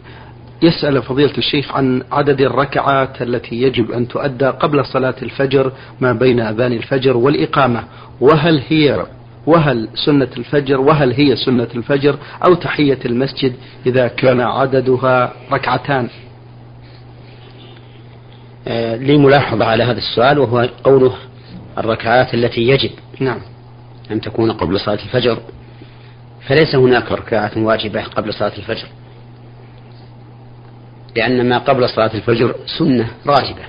يسأل 0.62 1.02
فضيلة 1.02 1.38
الشيخ 1.38 1.72
عن 1.76 2.02
عدد 2.12 2.40
الركعات 2.40 3.22
التي 3.22 3.62
يجب 3.62 3.90
أن 3.90 4.08
تؤدى 4.08 4.46
قبل 4.46 4.84
صلاة 4.84 5.14
الفجر 5.22 5.72
ما 6.00 6.12
بين 6.12 6.40
أذان 6.40 6.72
الفجر 6.72 7.16
والإقامة 7.16 7.84
وهل 8.20 8.62
هي 8.68 9.06
وهل 9.46 9.88
سنة 9.94 10.28
الفجر 10.36 10.80
وهل 10.80 11.12
هي 11.12 11.36
سنة 11.36 11.68
الفجر 11.74 12.18
أو 12.46 12.54
تحية 12.54 12.98
المسجد 13.04 13.54
إذا 13.86 14.08
كان 14.08 14.40
عددها 14.40 15.32
ركعتان؟ 15.52 16.08
آه 18.68 18.96
لي 18.96 19.16
ملاحظة 19.16 19.64
على 19.64 19.84
هذا 19.84 19.98
السؤال 19.98 20.38
وهو 20.38 20.68
قوله 20.84 21.14
الركعات 21.78 22.34
التي 22.34 22.60
يجب 22.60 22.90
نعم. 23.20 23.40
أن 24.10 24.20
تكون 24.20 24.52
قبل 24.52 24.80
صلاة 24.80 24.98
الفجر 25.04 25.38
فليس 26.46 26.74
هناك 26.74 27.12
ركعة 27.12 27.52
واجبة 27.56 28.02
قبل 28.02 28.34
صلاة 28.34 28.52
الفجر 28.58 28.86
لأن 31.16 31.48
ما 31.48 31.58
قبل 31.58 31.88
صلاة 31.88 32.10
الفجر 32.14 32.54
سنة 32.78 33.08
راتبة 33.26 33.62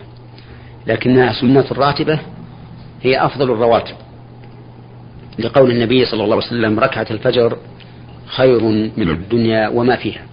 لكنها 0.88 1.34
سنة 1.34 1.66
راتبة 1.72 2.20
هي 3.02 3.26
أفضل 3.26 3.52
الرواتب. 3.52 3.96
لقول 5.42 5.72
النبي 5.72 6.06
صلى 6.06 6.24
الله 6.24 6.36
عليه 6.36 6.46
وسلم 6.48 6.80
ركعة 6.80 7.08
الفجر 7.12 7.58
خير 8.26 8.62
من 8.98 9.10
الدنيا 9.10 9.68
وما 9.68 9.96
فيها. 9.96 10.26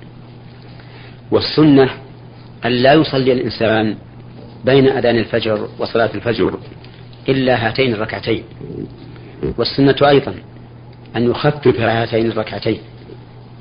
والسنة 1.31 1.91
أن 2.65 2.71
لا 2.73 2.95
يصلي 2.95 3.33
الإنسان 3.33 3.97
بين 4.65 4.89
أذان 4.89 5.17
الفجر 5.17 5.69
وصلاة 5.79 6.11
الفجر 6.15 6.59
إلا 7.29 7.69
هاتين 7.69 7.93
الركعتين. 7.93 8.45
والسنة 9.59 9.97
أيضا 10.09 10.35
أن 11.17 11.31
يخفف 11.31 11.81
هاتين 11.81 12.27
الركعتين 12.27 12.79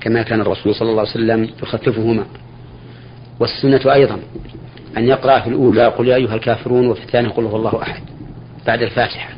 كما 0.02 0.22
كان 0.22 0.42
الرسول 0.42 0.76
صلى 0.76 0.90
الله 0.90 1.02
عليه 1.02 1.12
وسلم 1.12 1.50
يخففهما. 1.64 2.26
والسنة 3.40 3.94
أيضا 3.94 4.20
أن 4.98 5.08
يقرأ 5.08 5.40
في 5.40 5.50
الأولى 5.50 5.88
قل 5.88 6.08
يا 6.08 6.16
أيها 6.16 6.36
الكافرون 6.36 6.88
وفي 6.88 7.04
الثانية 7.04 7.30
قل 7.30 7.46
هو 7.46 7.56
الله 7.56 7.82
أحد 7.82 8.04
بعد 8.68 8.82
الفاتحة. 8.82 9.30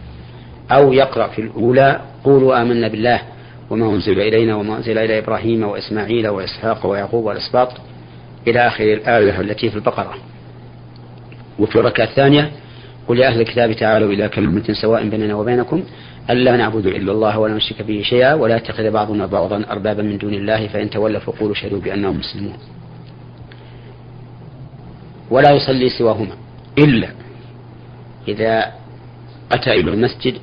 أو 0.71 0.93
يقرأ 0.93 1.27
في 1.27 1.41
الأولى 1.41 2.01
قولوا 2.23 2.61
آمنا 2.61 2.87
بالله 2.87 3.21
وما 3.69 3.89
أنزل 3.89 4.19
إلينا 4.19 4.55
وما 4.55 4.77
أنزل 4.77 4.97
إلى 4.97 5.19
إبراهيم 5.19 5.63
وإسماعيل 5.63 6.27
وإسحاق 6.27 6.85
ويعقوب 6.85 7.25
والأسباط 7.25 7.71
إلى 8.47 8.67
آخر 8.67 8.83
الآية 8.83 9.41
التي 9.41 9.69
في 9.69 9.75
البقرة. 9.75 10.13
وفي 11.59 11.75
الركعة 11.75 12.05
الثانية 12.05 12.51
قل 13.07 13.19
يا 13.19 13.27
أهل 13.27 13.41
الكتاب 13.41 13.73
تعالوا 13.73 14.13
إلى 14.13 14.29
كلمة 14.29 14.63
سواء 14.81 15.09
بيننا 15.09 15.35
وبينكم 15.35 15.83
ألا 16.29 16.57
نعبد 16.57 16.85
إلا 16.85 17.11
الله 17.11 17.39
ولا 17.39 17.53
نشرك 17.53 17.81
به 17.81 18.01
شيئا 18.05 18.33
ولا 18.33 18.55
يتخذ 18.55 18.91
بعضنا 18.91 19.25
بعضا 19.25 19.65
أربابا 19.71 20.03
من 20.03 20.17
دون 20.17 20.33
الله 20.33 20.67
فإن 20.67 20.89
تولوا 20.89 21.19
فقولوا 21.19 21.55
شهدوا 21.55 21.79
بأنهم 21.79 22.17
مسلمون. 22.17 22.57
ولا 25.31 25.51
يصلي 25.51 25.89
سواهما 25.89 26.35
إلا 26.77 27.09
إذا 28.27 28.71
أتى 29.51 29.71
إلى 29.71 29.91
المسجد 29.91 30.33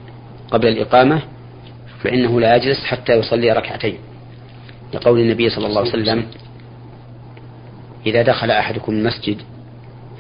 قبل 0.51 0.69
الإقامة 0.69 1.23
فإنه 2.03 2.41
لا 2.41 2.57
يجلس 2.57 2.85
حتى 2.85 3.13
يصلي 3.13 3.53
ركعتين. 3.53 3.99
لقول 4.95 5.21
النبي 5.21 5.51
صلى 5.51 5.67
الله 5.67 5.81
عليه 5.81 5.91
وسلم 5.91 6.27
إذا 8.07 8.23
دخل 8.23 8.51
أحدكم 8.51 8.93
المسجد 8.93 9.43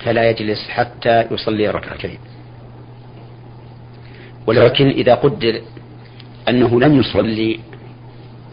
فلا 0.04 0.30
يجلس 0.30 0.68
حتى 0.68 1.24
يصلي 1.30 1.68
ركعتين. 1.68 2.18
ولكن 4.46 4.88
إذا 4.88 5.14
قدر 5.14 5.60
أنه 6.48 6.80
لم 6.80 7.00
يصلي 7.00 7.60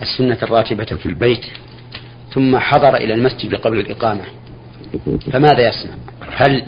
السنة 0.01 0.37
الراتبة 0.43 0.85
في 0.85 1.05
البيت 1.05 1.45
ثم 2.33 2.57
حضر 2.57 2.95
إلى 2.95 3.13
المسجد 3.13 3.55
قبل 3.55 3.79
الإقامة 3.79 4.23
فماذا 5.31 5.67
يصنع؟ 5.67 5.93
هل 6.31 6.65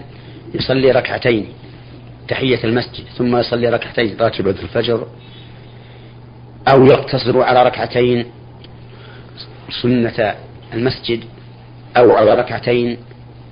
يصلي 0.53 0.91
ركعتين 0.91 1.47
تحية 2.27 2.63
المسجد 2.63 3.05
ثم 3.17 3.37
يصلي 3.37 3.69
ركعتين. 3.69 4.17
راتبة 4.19 4.49
الفجر. 4.49 5.07
أو 6.67 6.85
يقتصر 6.85 7.41
على 7.41 7.63
ركعتين 7.63 8.25
سنة 9.81 10.35
المسجد 10.73 11.23
أو 11.97 12.11
على 12.11 12.35
ركعتين 12.35 12.97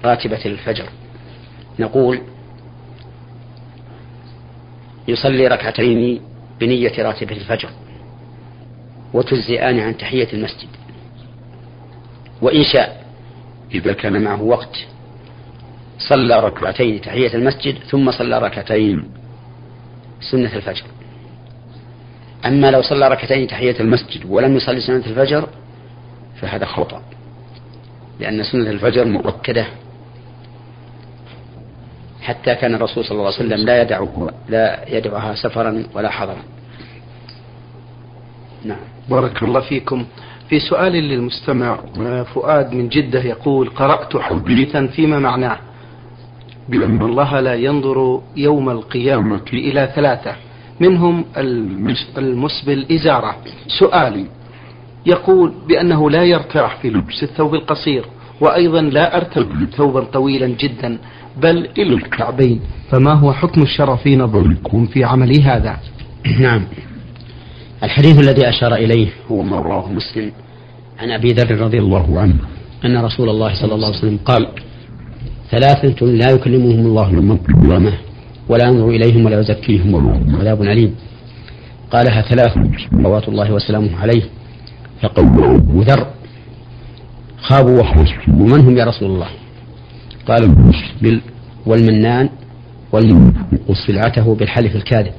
راتبة 0.05 0.45
الفجر. 0.45 0.89
نقول 1.79 2.21
يصلي 5.07 5.47
ركعتين 5.47 6.21
بنية 6.59 7.03
راتبة 7.03 7.35
الفجر 7.35 7.69
وتجزئان 9.13 9.79
عن 9.79 9.97
تحية 9.97 10.27
المسجد. 10.33 10.69
وإن 12.41 12.63
شاء 12.63 13.05
إذا 13.71 13.93
كان 13.93 14.21
معه 14.21 14.41
وقت. 14.41 14.85
صلى 15.97 16.39
ركعتين 16.39 17.01
تحية 17.01 17.33
المسجد 17.33 17.77
ثم 17.77 18.11
صلى 18.11 18.39
ركعتين 18.39 19.11
سنة 20.31 20.55
الفجر. 20.55 20.83
أما 22.45 22.71
لو 22.71 22.81
صلى 22.81 23.07
ركعتين 23.07 23.47
تحية 23.47 23.79
المسجد 23.79 24.25
ولم 24.25 24.55
يصلي 24.55 24.81
سنة 24.81 25.05
الفجر 25.05 25.49
فهذا 26.41 26.65
خطأ 26.65 27.01
لأن 28.19 28.43
سنة 28.43 28.69
الفجر 28.69 29.05
مؤكدة. 29.05 29.65
حتى 32.21 32.55
كان 32.55 32.75
الرسول 32.75 33.05
صلى 33.05 33.11
الله 33.11 33.25
عليه 33.25 33.35
وسلم 33.35 33.65
لا 33.65 33.81
يدع 33.81 34.05
لا 34.49 34.97
يدعها 34.97 35.35
سفرا 35.35 35.83
ولا 35.93 36.09
حضرا 36.09 36.43
نعم. 38.65 38.77
بارك 39.09 39.43
الله 39.43 39.59
فيكم. 39.59 40.05
في 40.49 40.59
سؤال 40.59 40.93
للمستمع 40.93 41.79
فؤاد 42.23 42.73
من 42.73 42.89
جدة 42.89 43.23
يقول 43.23 43.69
قرأت 43.69 44.17
حديثا 44.17 44.87
فيما 44.87 45.19
معناه. 45.19 45.57
بأن 46.69 47.01
الله 47.01 47.39
لا 47.39 47.53
ينظر 47.53 48.21
يوم 48.35 48.69
القيامة 48.69 49.41
إلى 49.53 49.91
ثلاثة. 49.95 50.35
منهم 50.79 51.25
المسبل 52.17 52.85
إزارة 52.91 53.35
سؤالي. 53.79 54.25
يقول 55.05 55.53
بأنه 55.67 56.09
لا 56.09 56.23
يرتاح 56.23 56.77
في 56.81 56.89
لبس 56.89 57.23
الثوب 57.23 57.55
القصير 57.55 58.05
وأيضا 58.41 58.81
لا 58.81 59.17
أرتب 59.17 59.47
ثوبا 59.77 60.03
طويلا 60.03 60.47
جدا 60.47 60.97
بل 61.41 61.67
إلى 61.77 61.93
الكعبين. 61.93 62.59
فما 62.91 63.13
هو 63.13 63.33
حكم 63.33 63.61
الشرع 63.61 63.95
في 63.95 64.15
نظركم 64.15 64.85
في 64.85 65.03
عملي 65.03 65.41
هذا؟ 65.41 65.77
نعم. 66.39 66.63
الحديث 67.83 68.19
الذي 68.19 68.49
أشار 68.49 68.75
إليه 68.75 69.07
هو 69.31 69.41
ما 69.41 69.59
رواه 69.59 69.91
مسلم. 69.91 70.31
عن 70.99 71.11
أبي 71.11 71.33
ذر 71.33 71.61
رضي 71.61 71.79
الله 71.79 72.19
عنه 72.19 72.35
أن 72.85 72.97
رسول 72.97 73.29
الله 73.29 73.53
صلى 73.61 73.75
الله 73.75 73.87
عليه 73.87 73.97
وسلم 73.97 74.19
قال 74.25 74.47
ثلاثة 75.53 76.05
لا 76.05 76.31
يكلمهم 76.31 76.85
الله 76.85 77.11
يوم 77.11 77.31
القيامة 77.31 77.93
ولا 78.49 78.67
ينظر 78.67 78.89
إليهم 78.89 79.25
ولا 79.25 79.39
يزكيهم. 79.39 79.93
ولهم 79.93 80.35
عذاب 80.35 80.61
أليم. 80.61 80.95
قالها 81.91 82.21
ثلاث 82.21 82.53
صلوات 82.91 83.27
الله 83.27 83.53
وسلامه 83.53 83.97
عليه. 83.97 84.23
فقال 85.01 85.25
ذر 85.87 86.07
خابوا 87.37 87.79
وخسروا 87.79 88.35
ومن 88.39 88.59
هم 88.59 88.77
يا 88.77 88.85
رسول 88.85 89.11
الله؟ 89.11 89.27
قال 90.27 90.43
المسبل 90.43 91.21
والمنان 91.65 92.29
سلعته 93.87 94.35
بالحلف 94.35 94.75
الكاذب. 94.75 95.13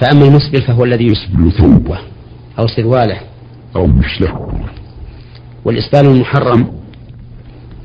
فأما 0.00 0.24
المسبل 0.28 0.62
فهو 0.62 0.84
الذي 0.84 1.06
يسبل 1.06 1.52
ثوبه 1.52 1.98
أو 2.58 2.66
سرواله. 2.66 3.20
أو 3.76 3.86
مشله 3.86 4.48
والإسبال 5.64 6.06
المحرم 6.06 6.77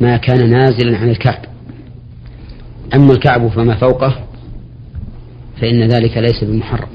ما 0.04 0.18
كان 0.18 0.50
نازلا 0.50 0.98
عن 0.98 1.10
الكعب. 1.10 1.46
أما 2.94 3.14
الكعب 3.14 3.48
فما 3.48 3.76
فوقه 3.76 4.16
فإن 5.62 5.84
ذلك 5.88 6.18
ليس 6.18 6.44
بمحرم. 6.44 6.90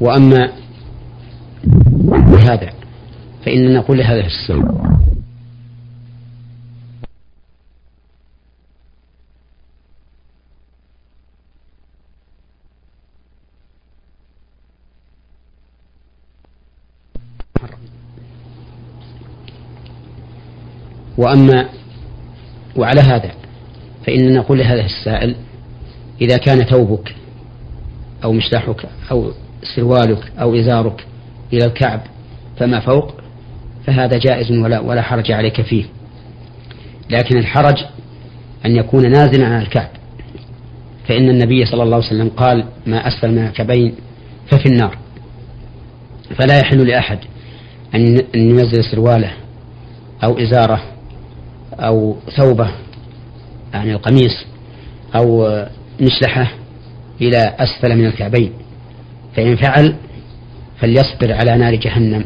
وأما 0.00 0.52
هذا 2.38 2.70
فإننا 3.44 3.78
نقول 3.78 3.98
لهذا 3.98 4.26
السوء 4.26 4.96
وأما 21.18 21.68
وعلى 22.76 23.00
هذا 23.00 23.30
فإننا 24.06 24.38
نقول 24.38 24.58
لهذا 24.58 24.84
السائل 24.84 25.34
إذا 26.20 26.36
كان 26.36 26.58
ثوبك 26.58 27.14
أو 28.24 28.32
مشلحك 28.32 28.86
أو 29.10 29.32
سروالك 29.76 30.32
أو 30.40 30.54
إزارك 30.54 31.06
إلى 31.52 31.64
الكعب 31.64 32.00
فما 32.58 32.80
فوق 32.80 33.14
فهذا 33.86 34.18
جائز 34.18 34.50
ولا 34.50 34.80
ولا 34.80 35.02
حرج 35.02 35.32
عليك 35.32 35.62
فيه. 35.62 35.84
لكن 37.10 37.38
الحرج 37.38 37.84
أن 38.66 38.76
يكون 38.76 39.10
نازلا 39.10 39.46
عن 39.46 39.62
الكعب. 39.62 39.88
فإن 41.08 41.30
النبي 41.30 41.66
صلى 41.66 41.82
الله 41.82 41.96
عليه 41.96 42.06
وسلم 42.06 42.28
قال 42.28 42.64
ما 42.86 43.08
أسفل 43.08 43.30
من 43.30 43.46
الكعبين 43.46 43.94
ففي 44.50 44.66
النار. 44.66 44.98
فلا 46.38 46.58
يحل 46.58 46.86
لأحد 46.86 47.18
أن 47.94 48.18
ينزل 48.34 48.84
سرواله 48.84 49.32
أو 50.24 50.38
إزارة 50.38 50.95
أو 51.80 52.16
ثوبة 52.36 52.70
يعني 53.74 53.92
القميص 53.92 54.44
أو 55.16 55.58
مشلحة 56.00 56.52
إلى 57.20 57.54
أسفل 57.58 57.96
من 57.96 58.06
الكعبين. 58.06 58.52
فإن 59.36 59.56
فعل 59.56 59.96
فليصبر 60.80 61.32
على 61.32 61.56
نار 61.56 61.74
جهنم 61.74 62.24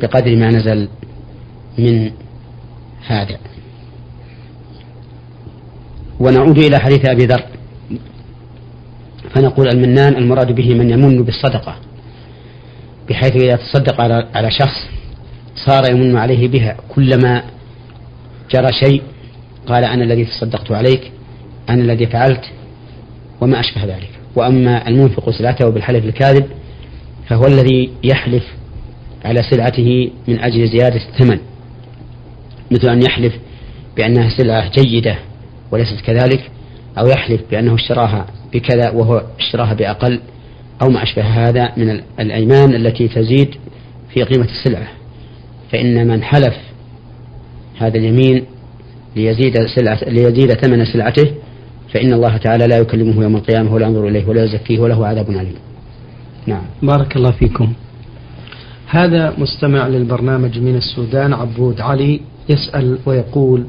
بقدر 0.00 0.36
ما 0.36 0.48
نزل 0.48 0.88
من 1.78 2.10
هذا. 3.06 3.38
ونعود 6.20 6.58
إلى 6.58 6.78
حديث 6.78 7.08
أبي 7.08 7.26
ذر 7.26 7.42
فنقول 9.34 9.68
المنان 9.68 10.16
المراد 10.16 10.52
به 10.52 10.74
من 10.74 10.90
يمن 10.90 11.22
بالصدقة 11.22 11.76
بحيث 13.08 13.36
إذا 13.36 13.56
تصدق 13.56 14.00
على 14.36 14.50
شخص 14.50 14.88
صار 15.66 15.90
يمن 15.90 16.16
عليه 16.16 16.48
بها 16.48 16.76
كلما 16.94 17.42
جرى 18.52 18.72
شيء 18.72 19.02
قال 19.66 19.84
أنا 19.84 20.04
الذي 20.04 20.24
تصدقت 20.24 20.72
عليك 20.72 21.12
أنا 21.68 21.82
الذي 21.82 22.06
فعلت 22.06 22.44
وما 23.40 23.60
أشبه 23.60 23.84
ذلك. 23.84 24.10
وأما 24.36 24.88
المنفق 24.88 25.30
سلعته 25.30 25.68
بالحلف 25.68 26.04
الكاذب 26.04 26.46
فهو 27.28 27.44
الذي 27.46 27.90
يحلف 28.04 28.44
على 29.24 29.42
سلعته 29.50 30.10
من 30.28 30.40
أجل 30.40 30.68
زيادة 30.68 30.96
الثمن. 30.96 31.38
مثل 32.70 32.88
أن 32.88 33.02
يحلف 33.02 33.34
بأنها 33.96 34.28
سلعة 34.38 34.70
جيدة 34.70 35.16
وليست 35.70 36.00
كذلك 36.00 36.50
أو 36.98 37.06
يحلف 37.06 37.40
بأنه 37.50 37.74
اشتراها 37.74 38.26
بكذا 38.52 38.90
وهو 38.90 39.22
اشتراها 39.38 39.74
بأقل 39.74 40.20
أو 40.82 40.90
ما 40.90 41.02
أشبه 41.02 41.22
هذا 41.22 41.72
من 41.76 42.00
الأيمان 42.20 42.74
التي 42.74 43.08
تزيد 43.08 43.54
في 44.14 44.22
قيمة 44.22 44.44
السلعة. 44.44 44.88
فإن 45.72 46.06
من 46.06 46.22
حلف 46.22 46.54
هذا 47.78 47.98
اليمين 47.98 48.44
ليزيد 49.16 49.66
سلعة 49.66 49.98
ليزيد 50.06 50.52
ثمن 50.52 50.84
سلعته 50.84 51.30
فإن 51.94 52.12
الله 52.12 52.36
تعالى 52.36 52.66
لا 52.66 52.78
يكلمه 52.78 53.22
يوم 53.22 53.36
القيامة 53.36 53.74
ولا 53.74 53.86
ينظر 53.86 54.08
إليه 54.08 54.28
ولا 54.28 54.44
يزكيه 54.44 54.78
وله 54.78 55.06
عذاب 55.06 55.30
أليم. 55.30 55.54
نعم. 56.46 56.62
بارك 56.82 57.16
الله 57.16 57.30
فيكم. 57.30 57.72
هذا 58.86 59.34
مستمع 59.38 59.88
للبرنامج 59.88 60.58
من 60.58 60.76
السودان 60.76 61.32
عبود 61.32 61.80
علي 61.80 62.20
يسأل 62.48 62.98
ويقول: 63.06 63.64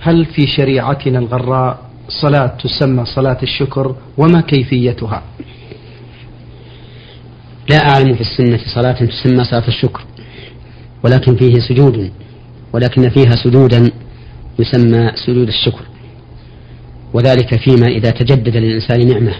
هل 0.00 0.24
في 0.24 0.46
شريعتنا 0.46 1.18
الغراء 1.18 1.78
صلاة 2.08 2.46
تسمى 2.46 3.04
صلاة 3.04 3.38
الشكر 3.42 3.96
وما 4.18 4.40
كيفيتها؟ 4.40 5.22
لا 7.70 7.76
أعلم 7.76 8.14
في 8.14 8.20
السنة 8.20 8.60
صلاة 8.74 8.92
تسمى 8.92 9.44
صلاة 9.44 9.68
الشكر 9.68 10.04
ولكن 11.04 11.36
فيه 11.36 11.54
سجود 11.68 12.10
ولكن 12.76 13.08
فيها 13.08 13.32
سجودا 13.44 13.90
يسمى 14.58 15.12
سجود 15.26 15.48
الشكر 15.48 15.82
وذلك 17.14 17.56
فيما 17.56 17.86
إذا 17.86 18.10
تجدد 18.10 18.56
للإنسان 18.56 19.08
نعمة 19.08 19.34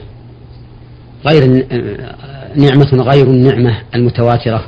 غير 1.26 1.66
نعمة 2.56 3.02
غير 3.02 3.26
النعمة 3.26 3.82
المتواترة 3.94 4.64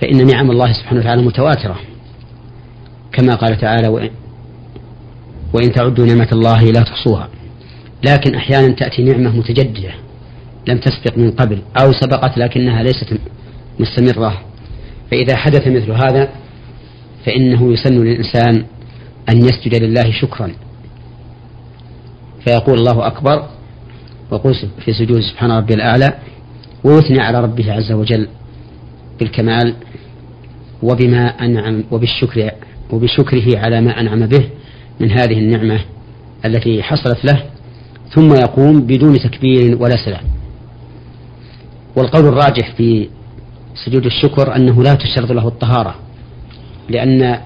فإن 0.00 0.26
نعم 0.26 0.50
الله 0.50 0.72
سبحانه 0.72 1.00
وتعالى 1.00 1.22
متواترة 1.22 1.78
كما 3.12 3.34
قال 3.34 3.60
تعالى 3.60 3.88
وإن, 3.88 4.10
وإن 5.52 5.72
تعدوا 5.72 6.06
نعمة 6.06 6.28
الله 6.32 6.62
لا 6.62 6.80
تحصوها. 6.80 7.28
لكن 8.04 8.34
أحيانا 8.34 8.68
تأتي 8.68 9.02
نعمة 9.02 9.36
متجددة 9.36 9.90
لم 10.68 10.78
تسبق 10.78 11.18
من 11.18 11.30
قبل 11.30 11.62
أو 11.82 11.92
سبقت 11.92 12.38
لكنها 12.38 12.82
ليست 12.82 13.18
مستمرة 13.80 14.40
فإذا 15.10 15.36
حدث 15.36 15.68
مثل 15.68 15.92
هذا 15.92 16.28
فإنه 17.26 17.72
يسن 17.72 17.94
للإنسان 17.94 18.64
أن 19.28 19.36
يسجد 19.38 19.82
لله 19.82 20.10
شكرا. 20.20 20.52
فيقول 22.46 22.78
الله 22.78 23.06
أكبر 23.06 23.48
ويقول 24.30 24.54
في 24.84 24.92
سجود 24.92 25.20
سبحان 25.20 25.50
ربي 25.50 25.74
الأعلى 25.74 26.18
ويثني 26.84 27.20
على 27.20 27.40
ربه 27.40 27.72
عز 27.72 27.92
وجل 27.92 28.28
بالكمال 29.18 29.74
وبما 30.82 31.26
أنعم 31.26 31.84
وبالشكر 31.90 32.50
وبشكره 32.90 33.58
على 33.58 33.80
ما 33.80 34.00
أنعم 34.00 34.26
به 34.26 34.48
من 35.00 35.10
هذه 35.10 35.38
النعمة 35.38 35.80
التي 36.44 36.82
حصلت 36.82 37.24
له 37.24 37.42
ثم 38.14 38.34
يقوم 38.34 38.80
بدون 38.80 39.18
تكبير 39.18 39.76
ولا 39.82 40.04
سلام 40.04 40.24
والقول 41.96 42.26
الراجح 42.26 42.74
في 42.76 43.08
سجود 43.86 44.06
الشكر 44.06 44.56
أنه 44.56 44.82
لا 44.82 44.94
تشترط 44.94 45.32
له 45.32 45.48
الطهارة. 45.48 45.94
لأن 46.88 47.38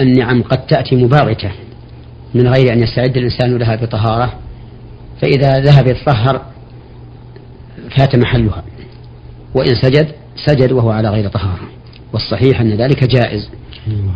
النعم 0.00 0.42
قد 0.42 0.66
تأتي 0.66 0.96
مباغتة 0.96 1.50
من 2.34 2.48
غير 2.48 2.72
أن 2.72 2.82
يستعد 2.82 3.16
الإنسان 3.16 3.56
لها 3.56 3.76
بطهارة 3.76 4.32
فإذا 5.22 5.60
ذهب 5.60 5.86
يتطهر 5.86 6.40
فات 7.96 8.16
محلها 8.16 8.64
وإن 9.54 9.74
سجد 9.82 10.08
سجد 10.46 10.72
وهو 10.72 10.90
على 10.90 11.08
غير 11.08 11.28
طهارة 11.28 11.68
والصحيح 12.12 12.60
أن 12.60 12.70
ذلك 12.76 13.04
جائز 13.04 13.50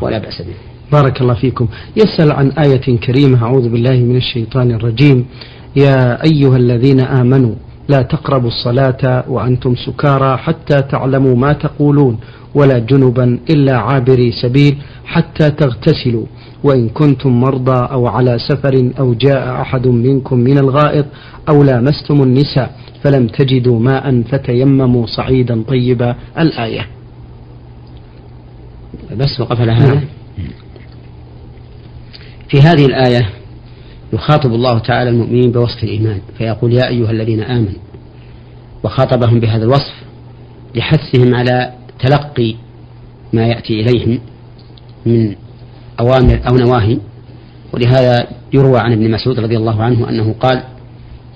ولا 0.00 0.18
بأس 0.18 0.42
به. 0.42 0.54
بارك 0.92 1.20
الله 1.20 1.34
فيكم. 1.34 1.68
يسأل 1.96 2.32
عن 2.32 2.50
آية 2.50 2.98
كريمة 2.98 3.44
أعوذ 3.44 3.68
بالله 3.68 3.96
من 3.96 4.16
الشيطان 4.16 4.70
الرجيم. 4.70 5.26
يا 5.76 6.24
أيها 6.24 6.56
الذين 6.56 7.00
آمنوا 7.00 7.54
لا 7.90 8.02
تقربوا 8.02 8.48
الصلاة 8.48 9.24
وأنتم 9.28 9.74
سكارى 9.86 10.36
حتى 10.36 10.82
تعلموا 10.82 11.36
ما 11.36 11.52
تقولون 11.52 12.18
ولا 12.54 12.78
جنبا 12.78 13.38
إلا 13.50 13.76
عابري 13.76 14.32
سبيل 14.42 14.76
حتى 15.04 15.50
تغتسلوا. 15.50 16.26
وإن 16.64 16.88
كنتم 16.88 17.40
مرضى 17.40 17.88
أو 17.92 18.06
على 18.06 18.38
سفر 18.48 18.90
أو 18.98 19.14
جاء 19.14 19.60
أحد 19.60 19.86
منكم 19.86 20.38
من 20.38 20.58
الغائط 20.58 21.06
أو 21.48 21.62
لامستم 21.62 22.22
النساء 22.22 22.70
فلم 23.02 23.26
تجدوا 23.26 23.80
ماء 23.80 24.22
فتيمموا 24.22 25.06
صعيدا 25.06 25.62
طيبا. 25.62 26.14
الآية. 26.38 26.86
بس 29.16 29.40
وقف 29.40 29.60
لها. 29.60 29.94
نعم. 29.94 30.00
في 32.48 32.58
هذه 32.60 32.86
الآية 32.86 33.39
يخاطب 34.12 34.54
الله 34.54 34.78
تعالى 34.78 35.10
المؤمنين 35.10 35.52
بوصف 35.52 35.84
الإيمان 35.84 36.20
فيقول 36.38 36.72
يا 36.72 36.88
أيها 36.88 37.10
الذين 37.10 37.42
آمنوا 37.42 37.80
وخاطبهم 38.84 39.40
بهذا 39.40 39.64
الوصف 39.64 39.94
لحثهم 40.74 41.34
على 41.34 41.72
تلقي 41.98 42.54
ما 43.32 43.46
يأتي 43.46 43.80
إليهم 43.80 44.18
من 45.06 45.34
أوامر 46.00 46.40
أو 46.50 46.56
نواهي. 46.56 46.98
ولهذا 47.72 48.26
يروى 48.52 48.78
عن 48.78 48.92
ابن 48.92 49.10
مسعود 49.10 49.40
رضي 49.40 49.56
الله 49.56 49.82
عنه 49.82 50.08
أنه 50.08 50.34
قال 50.40 50.62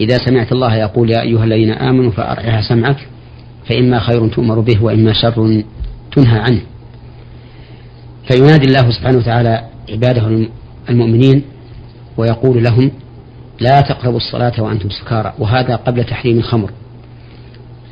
إذا 0.00 0.16
سمعت 0.26 0.52
الله 0.52 0.76
يقول 0.76 1.10
يا 1.10 1.22
أيها 1.22 1.44
الذين 1.44 1.70
آمنوا 1.70 2.10
فأرعها 2.10 2.62
سمعك 2.68 3.08
فإما 3.68 4.00
خير 4.00 4.28
تؤمر 4.28 4.60
به 4.60 4.82
وإما 4.82 5.12
شر 5.12 5.62
تنهى 6.12 6.38
عنه. 6.38 6.60
فينادي 8.30 8.66
الله 8.66 8.90
سبحانه 8.90 9.18
وتعالى 9.18 9.64
عباده 9.90 10.48
المؤمنين 10.88 11.42
ويقول 12.16 12.64
لهم 12.64 12.90
لا 13.60 13.80
تقربوا 13.80 14.16
الصلاة 14.16 14.62
وأنتم 14.62 14.90
سكارى 14.90 15.32
وهذا 15.38 15.76
قبل 15.76 16.04
تحريم 16.04 16.38
الخمر. 16.38 16.70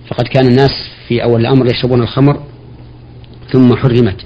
فقد 0.08 0.24
كان 0.28 0.46
الناس 0.46 0.70
في 1.08 1.22
أول 1.22 1.40
الأمر 1.40 1.66
يشربون 1.66 2.02
الخمر 2.02 2.42
ثم 3.52 3.76
حرمت. 3.76 4.24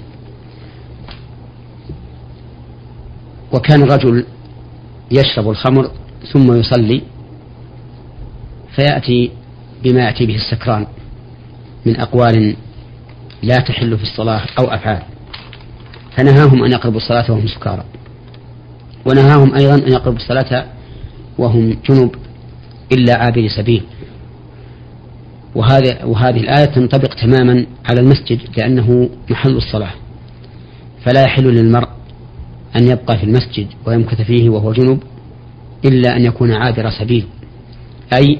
وكان 3.53 3.83
الرجل 3.83 4.25
يشرب 5.11 5.49
الخمر 5.49 5.91
ثم 6.33 6.53
يصلي 6.53 7.01
فيأتي 8.75 9.31
بما 9.83 10.01
يأتي 10.01 10.25
به 10.25 10.35
السكران 10.35 10.87
من 11.85 11.99
أقوال 11.99 12.55
لا 13.43 13.57
تحل 13.57 13.97
في 13.97 14.03
الصلاة 14.03 14.41
أو 14.59 14.65
أفعال. 14.65 15.01
فنهاهم 16.17 16.63
أن 16.63 16.71
يقربوا 16.71 16.97
الصلاة 16.97 17.31
وهم 17.31 17.47
سكارى. 17.47 17.83
ونهاهم 19.07 19.55
أيضا 19.55 19.75
أن 19.75 19.91
يقربوا 19.91 20.19
الصلاة 20.19 20.65
وهم 21.37 21.77
جنب 21.89 22.11
إلا 22.91 23.17
عابر 23.17 23.47
سبيل 23.47 23.83
وهذه 25.55 26.05
وهذه 26.05 26.39
الآية 26.39 26.65
تنطبق 26.65 27.13
تماما 27.13 27.65
على 27.89 27.99
المسجد 27.99 28.39
لأنه 28.57 29.09
محل 29.29 29.55
الصلاة. 29.55 29.91
فلا 31.05 31.21
يحل 31.21 31.43
للمرء 31.43 31.89
أن 32.75 32.87
يبقى 32.87 33.17
في 33.17 33.23
المسجد 33.23 33.67
ويمكث 33.85 34.21
فيه 34.21 34.49
وهو 34.49 34.73
جنب 34.73 35.03
إلا 35.85 36.15
أن 36.15 36.25
يكون 36.25 36.51
عابر 36.51 36.89
سبيل. 36.89 37.25
أي 38.13 38.39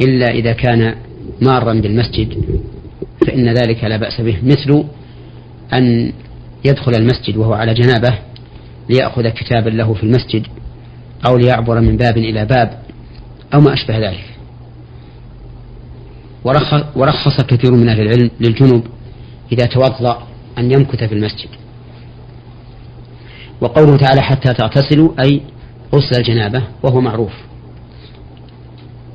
إلا 0.00 0.30
إذا 0.30 0.52
كان 0.52 0.94
مارا 1.42 1.72
بالمسجد 1.72 2.44
فإن 3.26 3.48
ذلك 3.54 3.84
لا 3.84 3.96
بأس 3.96 4.20
به 4.20 4.36
مثل 4.42 4.84
أن 5.72 6.12
يدخل 6.64 6.92
المسجد 6.94 7.36
وهو 7.36 7.52
على 7.52 7.74
جنابة 7.74 8.18
ليأخذ 8.88 9.28
كتابا 9.28 9.70
له 9.70 9.94
في 9.94 10.02
المسجد 10.02 10.46
أو 11.26 11.36
ليعبر 11.36 11.80
من 11.80 11.96
باب 11.96 12.16
إلى 12.16 12.44
باب 12.44 12.78
أو 13.54 13.60
ما 13.60 13.72
أشبه 13.72 13.98
ذلك. 13.98 14.24
ورخص, 16.96 17.40
كثير 17.48 17.72
من 17.72 17.88
أهل 17.88 18.00
العلم 18.00 18.30
للجنوب 18.40 18.82
إذا 19.52 19.66
توضأ 19.66 20.22
أن 20.58 20.70
يمكث 20.72 21.04
في 21.04 21.14
المسجد. 21.14 21.48
وقوله 23.60 23.96
تعالى 23.96 24.22
حتى 24.22 24.54
تغتسلوا 24.54 25.10
أي 25.20 25.40
غسل 25.94 26.18
الجنابة 26.18 26.62
وهو 26.82 27.00
معروف. 27.00 27.32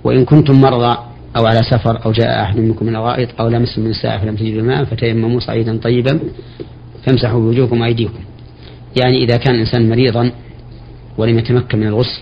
وإن 0.03 0.25
كنتم 0.25 0.61
مرضى 0.61 0.97
أو 1.37 1.45
على 1.45 1.59
سفر 1.71 2.05
أو 2.05 2.11
جاء 2.11 2.43
أحد 2.43 2.57
منكم 2.57 2.85
من 2.85 2.95
الغائط 2.95 3.41
أو 3.41 3.47
لمستم 3.47 3.81
من 3.81 3.89
الساعة 3.89 4.21
فلم 4.21 4.35
تجدوا 4.35 4.61
الماء 4.61 4.85
فتيمموا 4.85 5.39
صعيدا 5.39 5.77
طيبا 5.77 6.19
فامسحوا 7.05 7.39
بوجوهكم 7.39 7.81
وأيديكم. 7.81 8.19
يعني 8.97 9.23
إذا 9.23 9.37
كان 9.37 9.55
الإنسان 9.55 9.89
مريضا 9.89 10.31
ولم 11.17 11.39
يتمكن 11.39 11.79
من 11.79 11.87
الغسل 11.87 12.21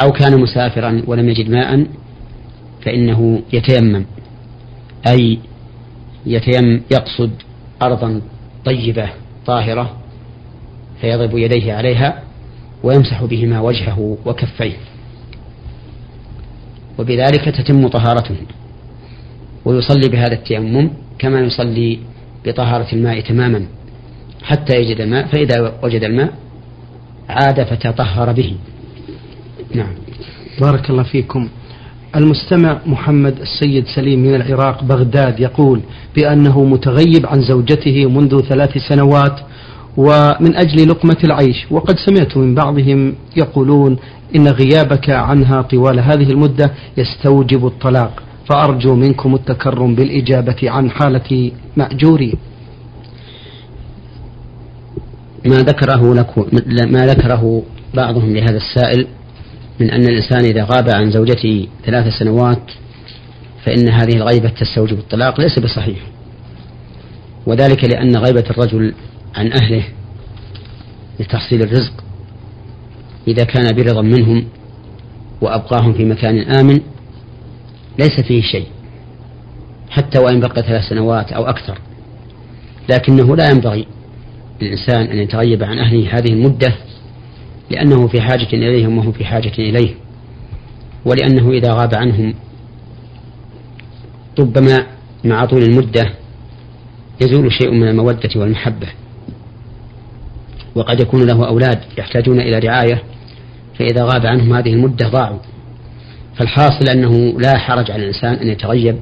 أو 0.00 0.12
كان 0.12 0.40
مسافرا 0.40 1.02
ولم 1.06 1.28
يجد 1.28 1.50
ماء 1.50 1.86
فإنه 2.84 3.42
يتيمم 3.52 4.04
أي 5.06 5.38
يتيم 6.26 6.82
يقصد 6.90 7.30
أرضا 7.82 8.20
طيبة 8.64 9.08
طاهرة 9.46 9.96
فيضرب 11.00 11.38
يديه 11.38 11.72
عليها 11.72 12.22
ويمسح 12.82 13.24
بهما 13.24 13.60
وجهه 13.60 14.18
وكفيه. 14.26 14.76
وبذلك 16.98 17.44
تتم 17.44 17.88
طهارته 17.88 18.36
ويصلي 19.64 20.08
بهذا 20.08 20.34
التيمم 20.34 20.90
كما 21.18 21.40
يصلي 21.40 21.98
بطهارة 22.46 22.86
الماء 22.92 23.20
تماما 23.20 23.66
حتى 24.42 24.76
يجد 24.76 25.00
الماء 25.00 25.26
فإذا 25.26 25.72
وجد 25.82 26.04
الماء 26.04 26.32
عاد 27.28 27.62
فتطهر 27.62 28.32
به. 28.32 28.56
نعم. 29.74 29.94
بارك 30.60 30.90
الله 30.90 31.02
فيكم. 31.02 31.48
المستمع 32.16 32.78
محمد 32.86 33.40
السيد 33.40 33.84
سليم 33.94 34.22
من 34.22 34.34
العراق 34.34 34.84
بغداد 34.84 35.40
يقول 35.40 35.80
بأنه 36.16 36.64
متغيب 36.64 37.26
عن 37.26 37.40
زوجته 37.42 38.06
منذ 38.10 38.40
ثلاث 38.40 38.78
سنوات 38.88 39.40
ومن 39.96 40.56
أجل 40.56 40.88
لقمة 40.88 41.16
العيش. 41.24 41.66
وقد 41.70 41.96
سمعت 41.98 42.36
من 42.36 42.54
بعضهم 42.54 43.14
يقولون 43.36 43.96
إن 44.36 44.48
غيابك 44.48 45.10
عنها 45.10 45.62
طوال 45.62 46.00
هذه 46.00 46.30
المدة 46.30 46.70
يستوجب 46.96 47.66
الطلاق. 47.66 48.22
فأرجو 48.48 48.94
منكم 48.94 49.34
التكرم 49.34 49.94
بالإجابة 49.94 50.70
عن 50.70 50.90
حالة 50.90 51.52
مأجوري. 51.76 52.34
ما 55.46 55.56
ذكره 55.56 56.14
لكم 56.14 56.46
ما 56.92 57.06
ذكره 57.06 57.62
بعضهم 57.94 58.36
لهذا 58.36 58.56
السائل 58.56 59.06
من 59.80 59.90
أن 59.90 60.02
الإنسان 60.02 60.44
إذا 60.44 60.64
غاب 60.64 60.88
عن 60.88 61.10
زوجته 61.10 61.68
ثلاث 61.84 62.06
سنوات 62.18 62.62
فإن 63.64 63.88
هذه 63.88 64.16
الغيبة 64.16 64.48
تستوجب 64.48 64.98
الطلاق 64.98 65.40
ليس 65.40 65.58
بصحيح. 65.58 65.98
وذلك 67.46 67.84
لأن 67.84 68.16
غيبة 68.16 68.44
الرجل 68.50 68.94
عن 69.34 69.52
أهله 69.52 69.84
لتحصيل 71.20 71.62
الرزق 71.62 72.04
إذا 73.28 73.44
كان 73.44 73.76
برضا 73.76 74.02
منهم 74.02 74.44
وأبقاهم 75.40 75.92
في 75.92 76.04
مكان 76.04 76.38
آمن 76.38 76.80
ليس 77.98 78.20
فيه 78.20 78.42
شيء 78.42 78.66
حتى 79.90 80.18
وإن 80.18 80.40
بقي 80.40 80.62
ثلاث 80.62 80.84
سنوات 80.88 81.32
أو 81.32 81.44
أكثر. 81.44 81.78
لكنه 82.90 83.36
لا 83.36 83.50
ينبغي 83.50 83.86
للإنسان 84.62 85.06
أن 85.06 85.18
يتغيب 85.18 85.64
عن 85.64 85.78
أهله 85.78 86.18
هذه 86.18 86.32
المدة 86.32 86.74
لأنه 87.70 88.06
في 88.06 88.20
حاجة 88.20 88.48
إليهم 88.52 88.98
وهم 88.98 89.12
في 89.12 89.24
حاجة 89.24 89.52
إليه. 89.58 89.94
ولأنه 91.04 91.50
إذا 91.50 91.72
غاب 91.72 91.94
عنهم 91.94 92.34
ربما 94.38 94.86
مع 95.24 95.44
طول 95.44 95.62
المدة 95.62 96.10
يزول 97.20 97.52
شيء 97.52 97.70
من 97.70 97.88
المودة 97.88 98.30
والمحبة. 98.36 98.88
وقد 100.74 101.00
يكون 101.00 101.26
له 101.26 101.48
أولاد 101.48 101.78
يحتاجون 101.98 102.40
إلى 102.40 102.58
رعاية 102.58 103.02
فإذا 103.78 104.04
غاب 104.04 104.26
عنهم 104.26 104.52
هذه 104.52 104.72
المدة 104.72 105.08
ضاعوا. 105.08 105.38
فالحاصل 106.36 106.88
أنه 106.88 107.40
لا 107.40 107.58
حرج 107.58 107.90
على 107.90 108.02
الإنسان 108.02 108.34
أن 108.34 108.48
يتغيب 108.48 108.96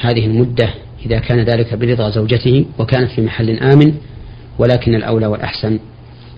هذه 0.00 0.26
المدة 0.26 0.74
إذا 1.06 1.18
كان 1.18 1.40
ذلك 1.40 1.74
برضا 1.74 2.10
زوجته 2.10 2.64
وكانت 2.78 3.10
في 3.10 3.20
محل 3.20 3.50
آمن 3.50 3.94
ولكن 4.58 4.94
الأولى 4.94 5.26
والأحسن 5.26 5.78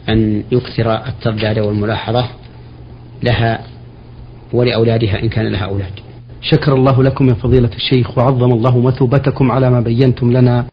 أن 0.08 0.42
يكثر 0.52 0.94
الترداد 0.94 1.58
والملاحظة 1.58 2.28
لها 3.22 3.60
ولأولادها 4.52 5.22
إن 5.22 5.28
كان 5.28 5.46
لها 5.46 5.64
أولاد. 5.64 5.92
شكر 6.42 6.74
الله 6.74 7.02
لكم 7.02 7.28
يا 7.28 7.34
فضيلة 7.34 7.70
الشيخ 7.76 8.18
وعظم 8.18 8.52
الله 8.52 8.78
مثوبتكم 8.78 9.50
على 9.50 9.70
ما 9.70 9.80
بينتم 9.80 10.32
لنا. 10.32 10.66